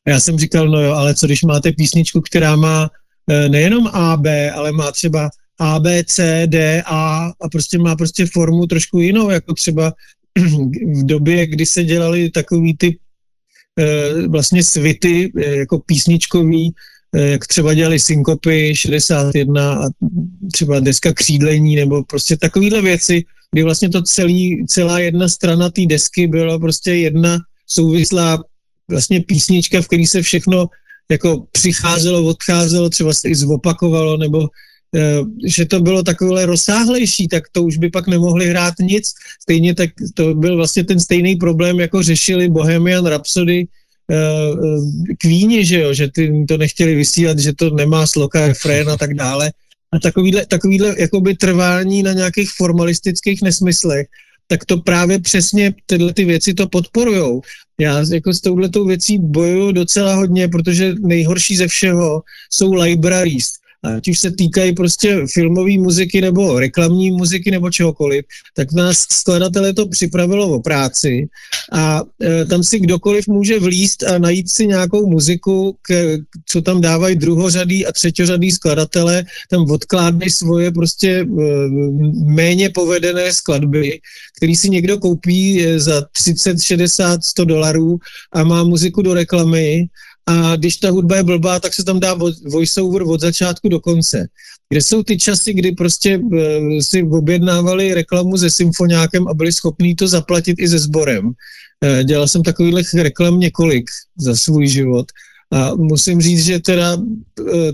A 0.06 0.10
já 0.10 0.20
jsem 0.20 0.38
říkal, 0.38 0.68
no 0.68 0.80
jo, 0.80 0.92
ale 0.92 1.14
co 1.14 1.26
když 1.26 1.42
máte 1.42 1.72
písničku, 1.72 2.20
která 2.20 2.56
má 2.56 2.90
nejenom 3.48 3.86
A, 3.92 4.16
B, 4.16 4.50
ale 4.50 4.72
má 4.72 4.92
třeba 4.92 5.30
a, 5.58 5.78
B, 5.78 6.04
C, 6.04 6.42
D, 6.46 6.82
A 6.86 7.32
a 7.40 7.48
prostě 7.48 7.78
má 7.78 7.96
prostě 7.96 8.26
formu 8.26 8.66
trošku 8.66 8.98
jinou, 8.98 9.30
jako 9.30 9.54
třeba 9.54 9.92
v 10.94 11.06
době, 11.06 11.46
kdy 11.46 11.66
se 11.66 11.84
dělali 11.84 12.30
takový 12.30 12.76
ty 12.76 12.98
e, 13.78 14.28
vlastně 14.28 14.62
svity, 14.62 15.32
e, 15.36 15.56
jako 15.56 15.78
písničkový, 15.78 16.74
e, 17.14 17.22
jak 17.22 17.46
třeba 17.46 17.74
dělali 17.74 18.00
Synkopy 18.00 18.76
61 18.76 19.72
a 19.72 19.88
třeba 20.52 20.80
deska 20.80 21.12
křídlení, 21.12 21.76
nebo 21.76 22.04
prostě 22.04 22.36
takovýhle 22.36 22.82
věci, 22.82 23.24
kdy 23.52 23.62
vlastně 23.62 23.88
to 23.88 24.02
celý, 24.02 24.66
celá 24.66 24.98
jedna 24.98 25.28
strana 25.28 25.70
té 25.70 25.86
desky 25.86 26.26
byla 26.26 26.58
prostě 26.58 26.94
jedna 26.94 27.38
souvislá 27.66 28.44
vlastně 28.90 29.20
písnička, 29.20 29.82
v 29.82 29.86
který 29.86 30.06
se 30.06 30.22
všechno 30.22 30.66
jako 31.10 31.44
přicházelo, 31.52 32.24
odcházelo, 32.24 32.90
třeba 32.90 33.14
se 33.14 33.28
i 33.28 33.34
zopakovalo, 33.34 34.16
nebo 34.16 34.40
Eh, 34.40 34.48
že 35.44 35.64
to 35.64 35.80
bylo 35.80 36.02
takové 36.02 36.46
rozsáhlejší, 36.46 37.28
tak 37.28 37.44
to 37.52 37.62
už 37.62 37.76
by 37.76 37.90
pak 37.90 38.06
nemohli 38.06 38.46
hrát 38.46 38.74
nic. 38.80 39.12
Stejně 39.42 39.74
tak 39.74 39.90
to 40.14 40.34
byl 40.34 40.56
vlastně 40.56 40.84
ten 40.84 41.00
stejný 41.00 41.36
problém, 41.36 41.80
jako 41.80 42.02
řešili 42.02 42.48
Bohemian 42.48 43.06
Rhapsody 43.06 43.66
eh, 44.10 44.16
eh, 45.24 45.64
že 45.64 45.80
jo, 45.80 45.94
že 45.94 46.08
ty 46.08 46.44
to 46.48 46.56
nechtěli 46.56 46.94
vysílat, 46.94 47.38
že 47.38 47.52
to 47.52 47.70
nemá 47.70 48.06
sloka, 48.06 48.46
refrén 48.46 48.88
a 48.90 48.96
tak 48.96 49.14
dále. 49.14 49.52
A 49.92 49.98
takovýhle, 49.98 50.46
takovýhle 50.46 50.94
jakoby 50.98 51.36
trvání 51.36 52.02
na 52.02 52.12
nějakých 52.12 52.50
formalistických 52.56 53.42
nesmyslech, 53.42 54.06
tak 54.46 54.64
to 54.64 54.76
právě 54.76 55.18
přesně 55.18 55.74
tyhle 55.86 56.12
ty 56.14 56.24
věci 56.24 56.54
to 56.54 56.68
podporujou. 56.68 57.40
Já 57.80 58.04
jako 58.12 58.32
s 58.32 58.40
touhletou 58.40 58.86
věcí 58.86 59.18
bojuju 59.18 59.72
docela 59.72 60.14
hodně, 60.14 60.48
protože 60.48 60.94
nejhorší 61.00 61.56
ze 61.56 61.68
všeho 61.68 62.22
jsou 62.52 62.72
libraries 62.74 63.57
ať 63.82 64.08
už 64.08 64.18
se 64.18 64.30
týkají 64.30 64.74
prostě 64.74 65.26
filmové 65.34 65.78
muziky 65.78 66.20
nebo 66.20 66.58
reklamní 66.58 67.10
muziky 67.10 67.50
nebo 67.50 67.70
čehokoliv, 67.70 68.24
tak 68.56 68.72
nás 68.72 69.06
skladatelé 69.10 69.74
to 69.74 69.86
připravilo 69.86 70.48
o 70.48 70.60
práci. 70.60 71.28
A 71.72 72.02
e, 72.22 72.44
tam 72.44 72.64
si 72.64 72.80
kdokoliv 72.80 73.28
může 73.28 73.58
vlíst 73.58 74.02
a 74.02 74.18
najít 74.18 74.50
si 74.50 74.66
nějakou 74.66 75.06
muziku, 75.06 75.76
k, 75.82 76.18
co 76.46 76.62
tam 76.62 76.80
dávají 76.80 77.16
druhořadý 77.16 77.86
a 77.86 77.92
třeťořadý 77.92 78.50
skladatele, 78.50 79.24
tam 79.50 79.70
odkládají 79.70 80.30
svoje 80.30 80.70
prostě 80.70 81.10
e, 81.10 81.26
méně 82.24 82.70
povedené 82.70 83.32
skladby, 83.32 84.00
který 84.36 84.56
si 84.56 84.70
někdo 84.70 84.98
koupí 84.98 85.66
e, 85.66 85.80
za 85.80 86.06
30, 86.12 86.62
60, 86.62 87.24
100 87.24 87.44
dolarů 87.44 87.98
a 88.32 88.44
má 88.44 88.64
muziku 88.64 89.02
do 89.02 89.14
reklamy 89.14 89.86
a 90.28 90.56
když 90.56 90.76
ta 90.76 90.90
hudba 90.90 91.16
je 91.16 91.22
blbá, 91.22 91.60
tak 91.60 91.74
se 91.74 91.84
tam 91.84 92.00
dá 92.00 92.16
voiceover 92.52 93.02
od 93.02 93.20
začátku 93.20 93.68
do 93.68 93.80
konce. 93.80 94.28
Kde 94.68 94.82
jsou 94.82 95.02
ty 95.02 95.18
časy, 95.18 95.54
kdy 95.54 95.72
prostě 95.72 96.18
uh, 96.18 96.32
si 96.80 97.02
objednávali 97.02 97.94
reklamu 97.94 98.36
se 98.38 98.50
symfoniákem 98.50 99.28
a 99.28 99.34
byli 99.34 99.52
schopní 99.52 99.96
to 99.96 100.08
zaplatit 100.08 100.58
i 100.58 100.68
se 100.68 100.78
sborem. 100.78 101.26
Uh, 101.26 102.02
dělal 102.04 102.28
jsem 102.28 102.42
takových 102.42 102.94
reklam 102.94 103.40
několik 103.40 103.90
za 104.20 104.36
svůj 104.36 104.68
život. 104.68 105.06
A 105.52 105.74
musím 105.74 106.20
říct, 106.20 106.44
že 106.44 106.58
teda 106.60 107.00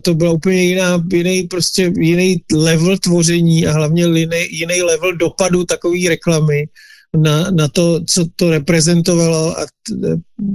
to 0.03 0.15
byla 0.15 0.33
úplně 0.33 0.63
jiná, 0.63 1.05
jiný, 1.13 1.43
prostě 1.43 1.93
jiný 1.99 2.43
level 2.53 2.99
tvoření 2.99 3.67
a 3.67 3.73
hlavně 3.73 4.03
jiný, 4.03 4.47
jiný 4.51 4.83
level 4.83 5.17
dopadu 5.17 5.65
takové 5.65 5.99
reklamy, 6.09 6.71
na, 7.17 7.51
na 7.51 7.69
to, 7.69 8.01
co 8.07 8.25
to 8.37 8.51
reprezentovalo 8.51 9.59
a 9.59 9.65
t, 9.65 9.95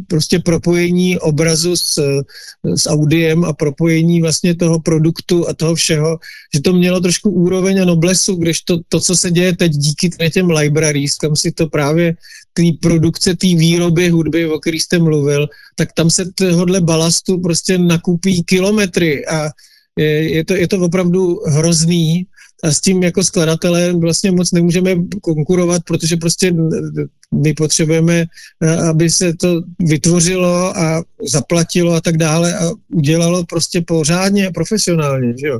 prostě 0.07 0.39
propojení 0.39 1.19
obrazu 1.19 1.75
s, 1.75 1.99
s 2.75 2.87
audiem 2.87 3.45
a 3.45 3.53
propojení 3.53 4.21
vlastně 4.21 4.55
toho 4.55 4.79
produktu 4.79 5.49
a 5.49 5.53
toho 5.53 5.75
všeho, 5.75 6.19
že 6.53 6.61
to 6.61 6.73
mělo 6.73 6.99
trošku 6.99 7.29
úroveň 7.29 7.81
a 7.81 7.85
noblesu, 7.85 8.35
když 8.35 8.61
to, 8.61 8.79
to 8.89 8.99
co 8.99 9.15
se 9.15 9.31
děje 9.31 9.55
teď 9.55 9.71
díky 9.71 10.09
těm 10.33 10.49
libraries, 10.49 11.15
kam 11.15 11.35
si 11.35 11.51
to 11.51 11.67
právě 11.67 12.15
té 12.53 12.63
produkce, 12.81 13.35
té 13.35 13.47
výroby 13.47 14.09
hudby, 14.09 14.45
o 14.45 14.59
který 14.59 14.79
jste 14.79 14.99
mluvil, 14.99 15.47
tak 15.75 15.93
tam 15.93 16.09
se 16.09 16.25
tohohle 16.35 16.81
balastu 16.81 17.39
prostě 17.39 17.77
nakupí 17.77 18.43
kilometry 18.43 19.25
a 19.27 19.49
je, 19.99 20.31
je, 20.31 20.45
to, 20.45 20.53
je 20.55 20.67
to 20.67 20.79
opravdu 20.79 21.39
hrozný 21.45 22.27
a 22.63 22.71
s 22.71 22.81
tím 22.81 23.03
jako 23.03 23.23
skladatelé 23.23 23.93
vlastně 23.93 24.31
moc 24.31 24.51
nemůžeme 24.51 24.95
konkurovat, 25.21 25.83
protože 25.83 26.17
prostě 26.17 26.53
my 27.35 27.53
potřebujeme, 27.53 28.25
eh, 28.63 28.75
aby 28.75 29.09
se 29.09 29.33
to 29.33 29.61
vytvořilo 29.79 30.77
a 30.77 31.03
zaplatilo 31.29 31.93
a 31.93 32.01
tak 32.01 32.17
dále 32.17 32.57
a 32.57 32.71
udělalo 32.93 33.43
prostě 33.45 33.81
pořádně 33.81 34.47
a 34.47 34.51
profesionálně, 34.51 35.33
že 35.39 35.47
jo. 35.47 35.59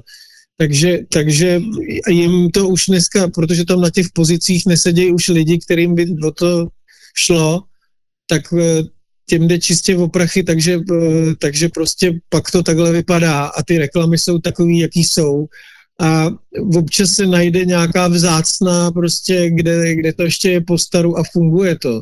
Takže, 0.57 0.99
takže 1.13 1.61
jim 2.07 2.51
to 2.51 2.67
už 2.69 2.85
dneska, 2.85 3.27
protože 3.27 3.65
tam 3.65 3.81
na 3.81 3.89
těch 3.89 4.07
pozicích 4.13 4.65
nesedějí 4.65 5.11
už 5.11 5.27
lidi, 5.27 5.59
kterým 5.59 5.95
by 5.95 6.15
o 6.23 6.31
to 6.31 6.67
šlo, 7.17 7.63
tak 8.27 8.53
eh, 8.53 8.83
těm 9.29 9.47
jde 9.47 9.59
čistě 9.59 9.97
o 9.97 10.07
prachy, 10.07 10.43
takže, 10.43 10.79
eh, 10.91 11.35
takže 11.39 11.69
prostě 11.69 12.19
pak 12.29 12.51
to 12.51 12.63
takhle 12.63 12.91
vypadá. 12.91 13.45
A 13.45 13.63
ty 13.63 13.77
reklamy 13.77 14.17
jsou 14.17 14.39
takový, 14.39 14.79
jaký 14.79 15.03
jsou. 15.03 15.45
A 16.01 16.29
občas 16.75 17.11
se 17.11 17.25
najde 17.25 17.65
nějaká 17.65 18.07
vzácná 18.07 18.91
prostě, 18.91 19.49
kde, 19.49 19.95
kde 19.95 20.13
to 20.13 20.23
ještě 20.23 20.51
je 20.51 20.61
po 20.61 20.77
staru 20.77 21.19
a 21.19 21.23
funguje 21.33 21.75
to. 21.79 22.01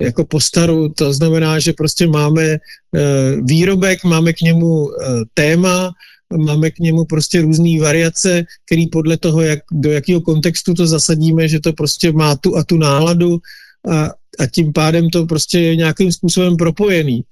Jako 0.00 0.24
po 0.24 0.40
staru, 0.40 0.88
to 0.88 1.12
znamená, 1.12 1.58
že 1.58 1.72
prostě 1.72 2.06
máme 2.06 2.44
e, 2.44 2.58
výrobek, 3.44 4.04
máme 4.04 4.32
k 4.32 4.40
němu 4.40 4.88
e, 4.88 4.94
téma, 5.34 5.92
máme 6.36 6.70
k 6.70 6.78
němu 6.78 7.04
prostě 7.04 7.40
různé 7.40 7.80
variace, 7.80 8.44
který 8.66 8.88
podle 8.88 9.16
toho, 9.16 9.40
jak, 9.40 9.60
do 9.72 9.90
jakého 9.90 10.20
kontextu 10.20 10.74
to 10.74 10.86
zasadíme, 10.86 11.48
že 11.48 11.60
to 11.60 11.72
prostě 11.72 12.12
má 12.12 12.36
tu 12.36 12.56
a 12.56 12.64
tu 12.64 12.76
náladu. 12.76 13.38
A, 13.88 14.19
a 14.40 14.46
tím 14.46 14.72
pádem 14.72 15.10
to 15.10 15.26
prostě 15.26 15.60
je 15.60 15.76
nějakým 15.76 16.12
způsobem 16.12 16.56
propojený. 16.56 17.22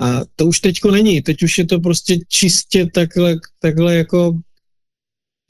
A 0.00 0.20
to 0.36 0.46
už 0.46 0.60
teďko 0.60 0.90
není, 0.90 1.22
teď 1.22 1.42
už 1.42 1.58
je 1.58 1.66
to 1.66 1.80
prostě 1.80 2.18
čistě 2.28 2.86
takhle, 2.86 3.36
takhle 3.60 3.94
jako 3.94 4.38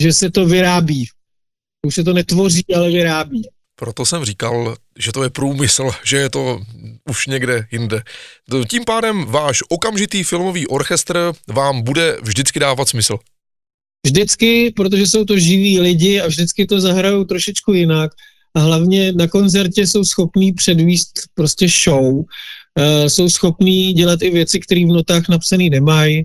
že 0.03 0.13
se 0.13 0.31
to 0.31 0.47
vyrábí. 0.47 1.09
Už 1.87 1.95
se 1.95 2.05
to 2.05 2.13
netvoří, 2.13 2.75
ale 2.75 2.91
vyrábí. 2.91 3.43
Proto 3.77 4.07
jsem 4.07 4.25
říkal, 4.25 4.77
že 4.99 5.13
to 5.13 5.23
je 5.23 5.31
průmysl, 5.31 5.91
že 6.05 6.17
je 6.17 6.31
to 6.31 6.61
už 7.11 7.27
někde 7.27 7.67
jinde. 7.73 8.03
Tím 8.69 8.85
pádem 8.85 9.25
váš 9.25 9.63
okamžitý 9.69 10.23
filmový 10.23 10.67
orchestr 10.67 11.33
vám 11.49 11.83
bude 11.83 12.19
vždycky 12.23 12.61
dávat 12.61 12.89
smysl. 12.89 13.19
Vždycky, 14.07 14.71
protože 14.71 15.07
jsou 15.07 15.25
to 15.25 15.39
živí 15.39 15.81
lidi 15.81 16.21
a 16.21 16.27
vždycky 16.27 16.67
to 16.67 16.81
zahrajou 16.81 17.25
trošičku 17.25 17.73
jinak. 17.73 18.13
A 18.55 18.61
hlavně 18.61 19.13
na 19.13 19.29
koncertě 19.29 19.87
jsou 19.87 20.05
schopní 20.05 20.53
předvíst 20.53 21.13
prostě 21.35 21.67
show. 21.85 22.15
Uh, 22.15 22.25
jsou 23.07 23.29
schopní 23.31 23.93
dělat 23.93 24.23
i 24.23 24.31
věci, 24.31 24.61
které 24.61 24.85
v 24.85 24.89
notách 24.89 25.29
napsané 25.29 25.71
nemají 25.71 26.25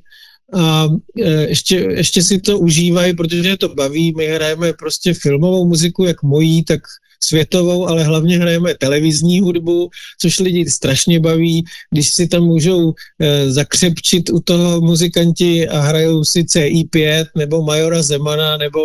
a 0.54 0.88
e, 1.22 1.32
ještě, 1.32 1.76
ještě 1.76 2.24
si 2.24 2.40
to 2.40 2.60
užívají, 2.60 3.16
protože 3.16 3.58
to 3.58 3.70
baví. 3.70 4.14
My 4.18 4.28
hrajeme 4.28 4.74
prostě 4.74 5.14
filmovou 5.14 5.68
muziku, 5.68 6.04
jak 6.04 6.24
mojí, 6.24 6.64
tak 6.64 6.82
světovou, 7.24 7.88
ale 7.88 8.04
hlavně 8.04 8.38
hrajeme 8.40 8.76
televizní 8.76 9.40
hudbu, 9.40 9.90
což 10.22 10.40
lidi 10.40 10.70
strašně 10.70 11.20
baví, 11.20 11.64
když 11.92 12.14
si 12.14 12.28
tam 12.28 12.44
můžou 12.44 12.94
e, 13.20 13.52
zakřepčit 13.52 14.30
u 14.30 14.40
toho 14.40 14.82
muzikanti 14.82 15.68
a 15.68 15.80
hrajou 15.80 16.24
si 16.24 16.44
CI5 16.44 17.26
nebo 17.38 17.64
Majora 17.64 18.02
Zemana 18.02 18.58
nebo 18.58 18.80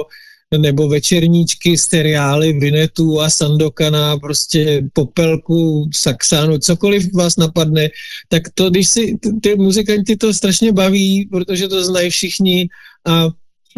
nebo 0.58 0.88
večerníčky, 0.88 1.78
seriály, 1.78 2.52
Vinetu 2.52 3.20
a 3.20 3.30
Sandokana, 3.30 4.16
prostě 4.16 4.82
Popelku, 4.92 5.90
Saxánu, 5.94 6.58
cokoliv 6.58 7.12
vás 7.12 7.36
napadne, 7.36 7.88
tak 8.28 8.42
to, 8.54 8.70
když 8.70 8.88
si 8.88 9.18
ty, 9.40 9.56
muzikanti 9.56 10.16
to 10.16 10.34
strašně 10.34 10.72
baví, 10.72 11.28
protože 11.30 11.68
to 11.68 11.84
znají 11.84 12.10
všichni 12.10 12.68
a 13.06 13.28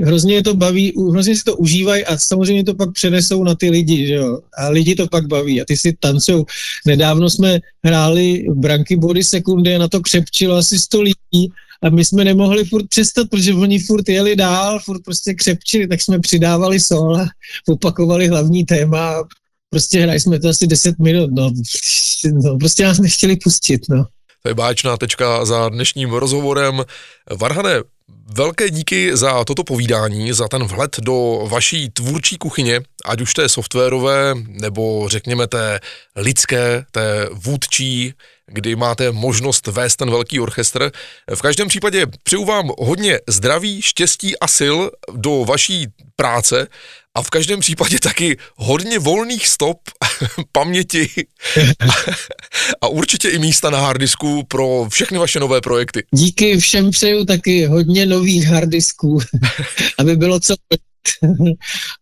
hrozně 0.03 0.35
je 0.35 0.43
to 0.43 0.55
baví, 0.55 0.93
hrozně 1.11 1.37
si 1.37 1.45
to 1.45 1.57
užívají 1.57 2.05
a 2.05 2.19
samozřejmě 2.19 2.65
to 2.65 2.75
pak 2.75 2.93
přenesou 2.93 3.45
na 3.45 3.55
ty 3.55 3.71
lidi, 3.71 4.07
že 4.07 4.15
jo? 4.15 4.39
A 4.59 4.69
lidi 4.69 4.95
to 4.95 5.07
pak 5.07 5.27
baví 5.27 5.61
a 5.61 5.65
ty 5.65 5.77
si 5.77 5.97
tancují. 6.01 6.45
Nedávno 6.87 7.31
jsme 7.31 7.61
hráli 7.85 8.47
branky 8.55 8.97
body 8.97 9.25
sekundy 9.25 9.75
a 9.75 9.79
na 9.79 9.89
to 9.89 10.01
křepčilo 10.01 10.57
asi 10.57 10.79
100 10.79 11.03
lidí 11.03 11.53
a 11.83 11.91
my 11.91 12.05
jsme 12.05 12.25
nemohli 12.25 12.65
furt 12.65 12.89
přestat, 12.89 13.31
protože 13.31 13.55
oni 13.55 13.79
furt 13.79 14.09
jeli 14.09 14.37
dál, 14.37 14.81
furt 14.81 15.03
prostě 15.05 15.35
křepčili, 15.35 15.89
tak 15.89 16.03
jsme 16.03 16.21
přidávali 16.21 16.81
sol 16.81 17.17
a 17.17 17.27
opakovali 17.69 18.29
hlavní 18.29 18.65
téma 18.65 19.23
prostě 19.71 20.01
hráli 20.01 20.21
jsme 20.21 20.39
to 20.39 20.49
asi 20.49 20.67
10 20.67 20.99
minut, 20.99 21.31
no. 21.33 21.51
no 22.33 22.59
prostě 22.59 22.85
nás 22.85 22.99
nechtěli 22.99 23.37
pustit, 23.37 23.81
no. 23.89 24.05
To 24.43 24.49
je 24.49 24.55
báječná 24.55 24.97
tečka 24.97 25.45
za 25.45 25.69
dnešním 25.69 26.13
rozhovorem. 26.13 26.85
Varhane, 27.41 27.83
velké 28.35 28.71
díky 28.71 29.17
za 29.17 29.45
toto 29.45 29.65
povídání, 29.65 30.33
za 30.33 30.49
ten 30.49 30.65
vhled 30.65 30.97
do 31.01 31.47
vaší 31.51 31.91
tvůrčí 31.91 32.39
kuchyně, 32.39 32.81
ať 33.05 33.21
už 33.21 33.35
té 33.35 33.49
softwarové, 33.49 34.35
nebo 34.49 35.09
řekněme 35.09 35.47
té 35.47 35.81
lidské, 36.17 36.85
té 36.91 37.29
vůdčí, 37.33 38.15
kdy 38.53 38.77
máte 38.77 39.13
možnost 39.13 39.67
vést 39.67 39.97
ten 39.97 40.11
velký 40.11 40.41
orchestr. 40.41 40.93
V 41.35 41.43
každém 41.43 41.69
případě 41.69 42.07
přeju 42.23 42.45
vám 42.45 42.71
hodně 42.79 43.19
zdraví, 43.29 43.83
štěstí 43.83 44.39
a 44.39 44.49
sil 44.59 44.77
do 45.13 45.45
vaší 45.45 45.87
práce 46.17 46.67
a 47.15 47.23
v 47.23 47.31
každém 47.31 47.61
případě 47.61 48.01
taky 48.01 48.37
hodně 48.57 48.99
volných 48.99 49.49
stop, 49.49 49.79
paměti 50.53 51.09
a, 51.81 51.85
a 52.81 52.89
určitě 52.89 53.29
i 53.29 53.39
místa 53.39 53.71
na 53.71 53.81
harddisku 53.81 54.43
pro 54.49 54.87
všechny 54.91 55.19
vaše 55.19 55.41
nové 55.41 55.61
projekty. 55.61 56.05
Díky 56.15 56.59
všem 56.59 56.91
přeju 56.91 57.25
taky 57.25 57.67
hodně 57.67 58.07
nových 58.07 58.47
harddisků, 58.47 59.19
aby 59.99 60.17
bylo 60.17 60.41
co 60.41 60.55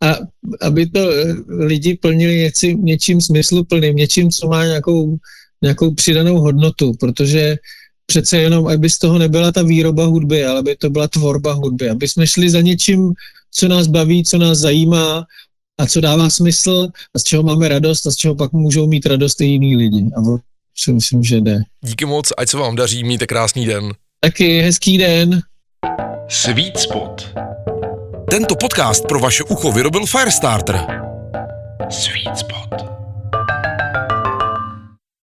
a 0.03 0.17
aby 0.61 0.87
to 0.87 1.09
lidi 1.49 1.95
plnili 1.95 2.37
něčím, 2.37 2.85
něčím 2.85 3.21
smysluplným, 3.21 3.97
něčím, 3.97 4.31
co 4.31 4.49
má 4.49 4.65
nějakou 4.65 5.17
nějakou 5.65 5.95
přidanou 5.95 6.39
hodnotu, 6.39 6.93
protože 7.01 7.57
přece 8.07 8.39
jenom, 8.39 8.69
aby 8.69 8.91
z 8.91 8.99
toho 8.99 9.19
nebyla 9.19 9.53
ta 9.53 9.63
výroba 9.63 10.05
hudby, 10.05 10.45
ale 10.45 10.59
aby 10.59 10.77
to 10.77 10.91
byla 10.91 11.09
tvorba 11.09 11.53
hudby, 11.53 11.91
aby 11.91 12.09
jsme 12.09 12.27
šli 12.27 12.51
za 12.51 12.61
něčím, 12.61 13.13
co 13.51 13.69
nás 13.69 13.87
baví, 13.87 14.25
co 14.25 14.39
nás 14.39 14.59
zajímá 14.59 15.25
a 15.81 15.87
co 15.87 16.01
dává 16.01 16.31
smysl 16.31 16.89
a 17.15 17.19
z 17.19 17.23
čeho 17.23 17.43
máme 17.43 17.69
radost 17.69 18.07
a 18.07 18.11
z 18.11 18.17
čeho 18.17 18.35
pak 18.35 18.53
můžou 18.53 18.87
mít 18.87 19.07
radost 19.07 19.41
i 19.41 19.45
jiní 19.45 19.77
lidi. 19.77 20.11
A 20.17 20.23
to 20.23 20.39
si 20.77 20.93
myslím, 20.93 21.23
že 21.23 21.41
jde. 21.41 21.59
Díky 21.85 22.05
moc, 22.05 22.33
ať 22.39 22.49
se 22.49 22.57
vám 22.57 22.77
daří, 22.77 23.05
mějte 23.05 23.27
krásný 23.27 23.67
den. 23.67 23.93
Taky, 24.21 24.61
hezký 24.61 24.99
den. 24.99 25.41
Sweet 26.29 26.79
Spot. 26.79 27.35
Tento 28.31 28.57
podcast 28.57 29.05
pro 29.09 29.21
vaše 29.21 29.45
ucho 29.45 29.73
vyrobil 29.73 30.07
Firestarter. 30.07 30.87
Sweet 31.91 32.39
Spot. 32.39 33.04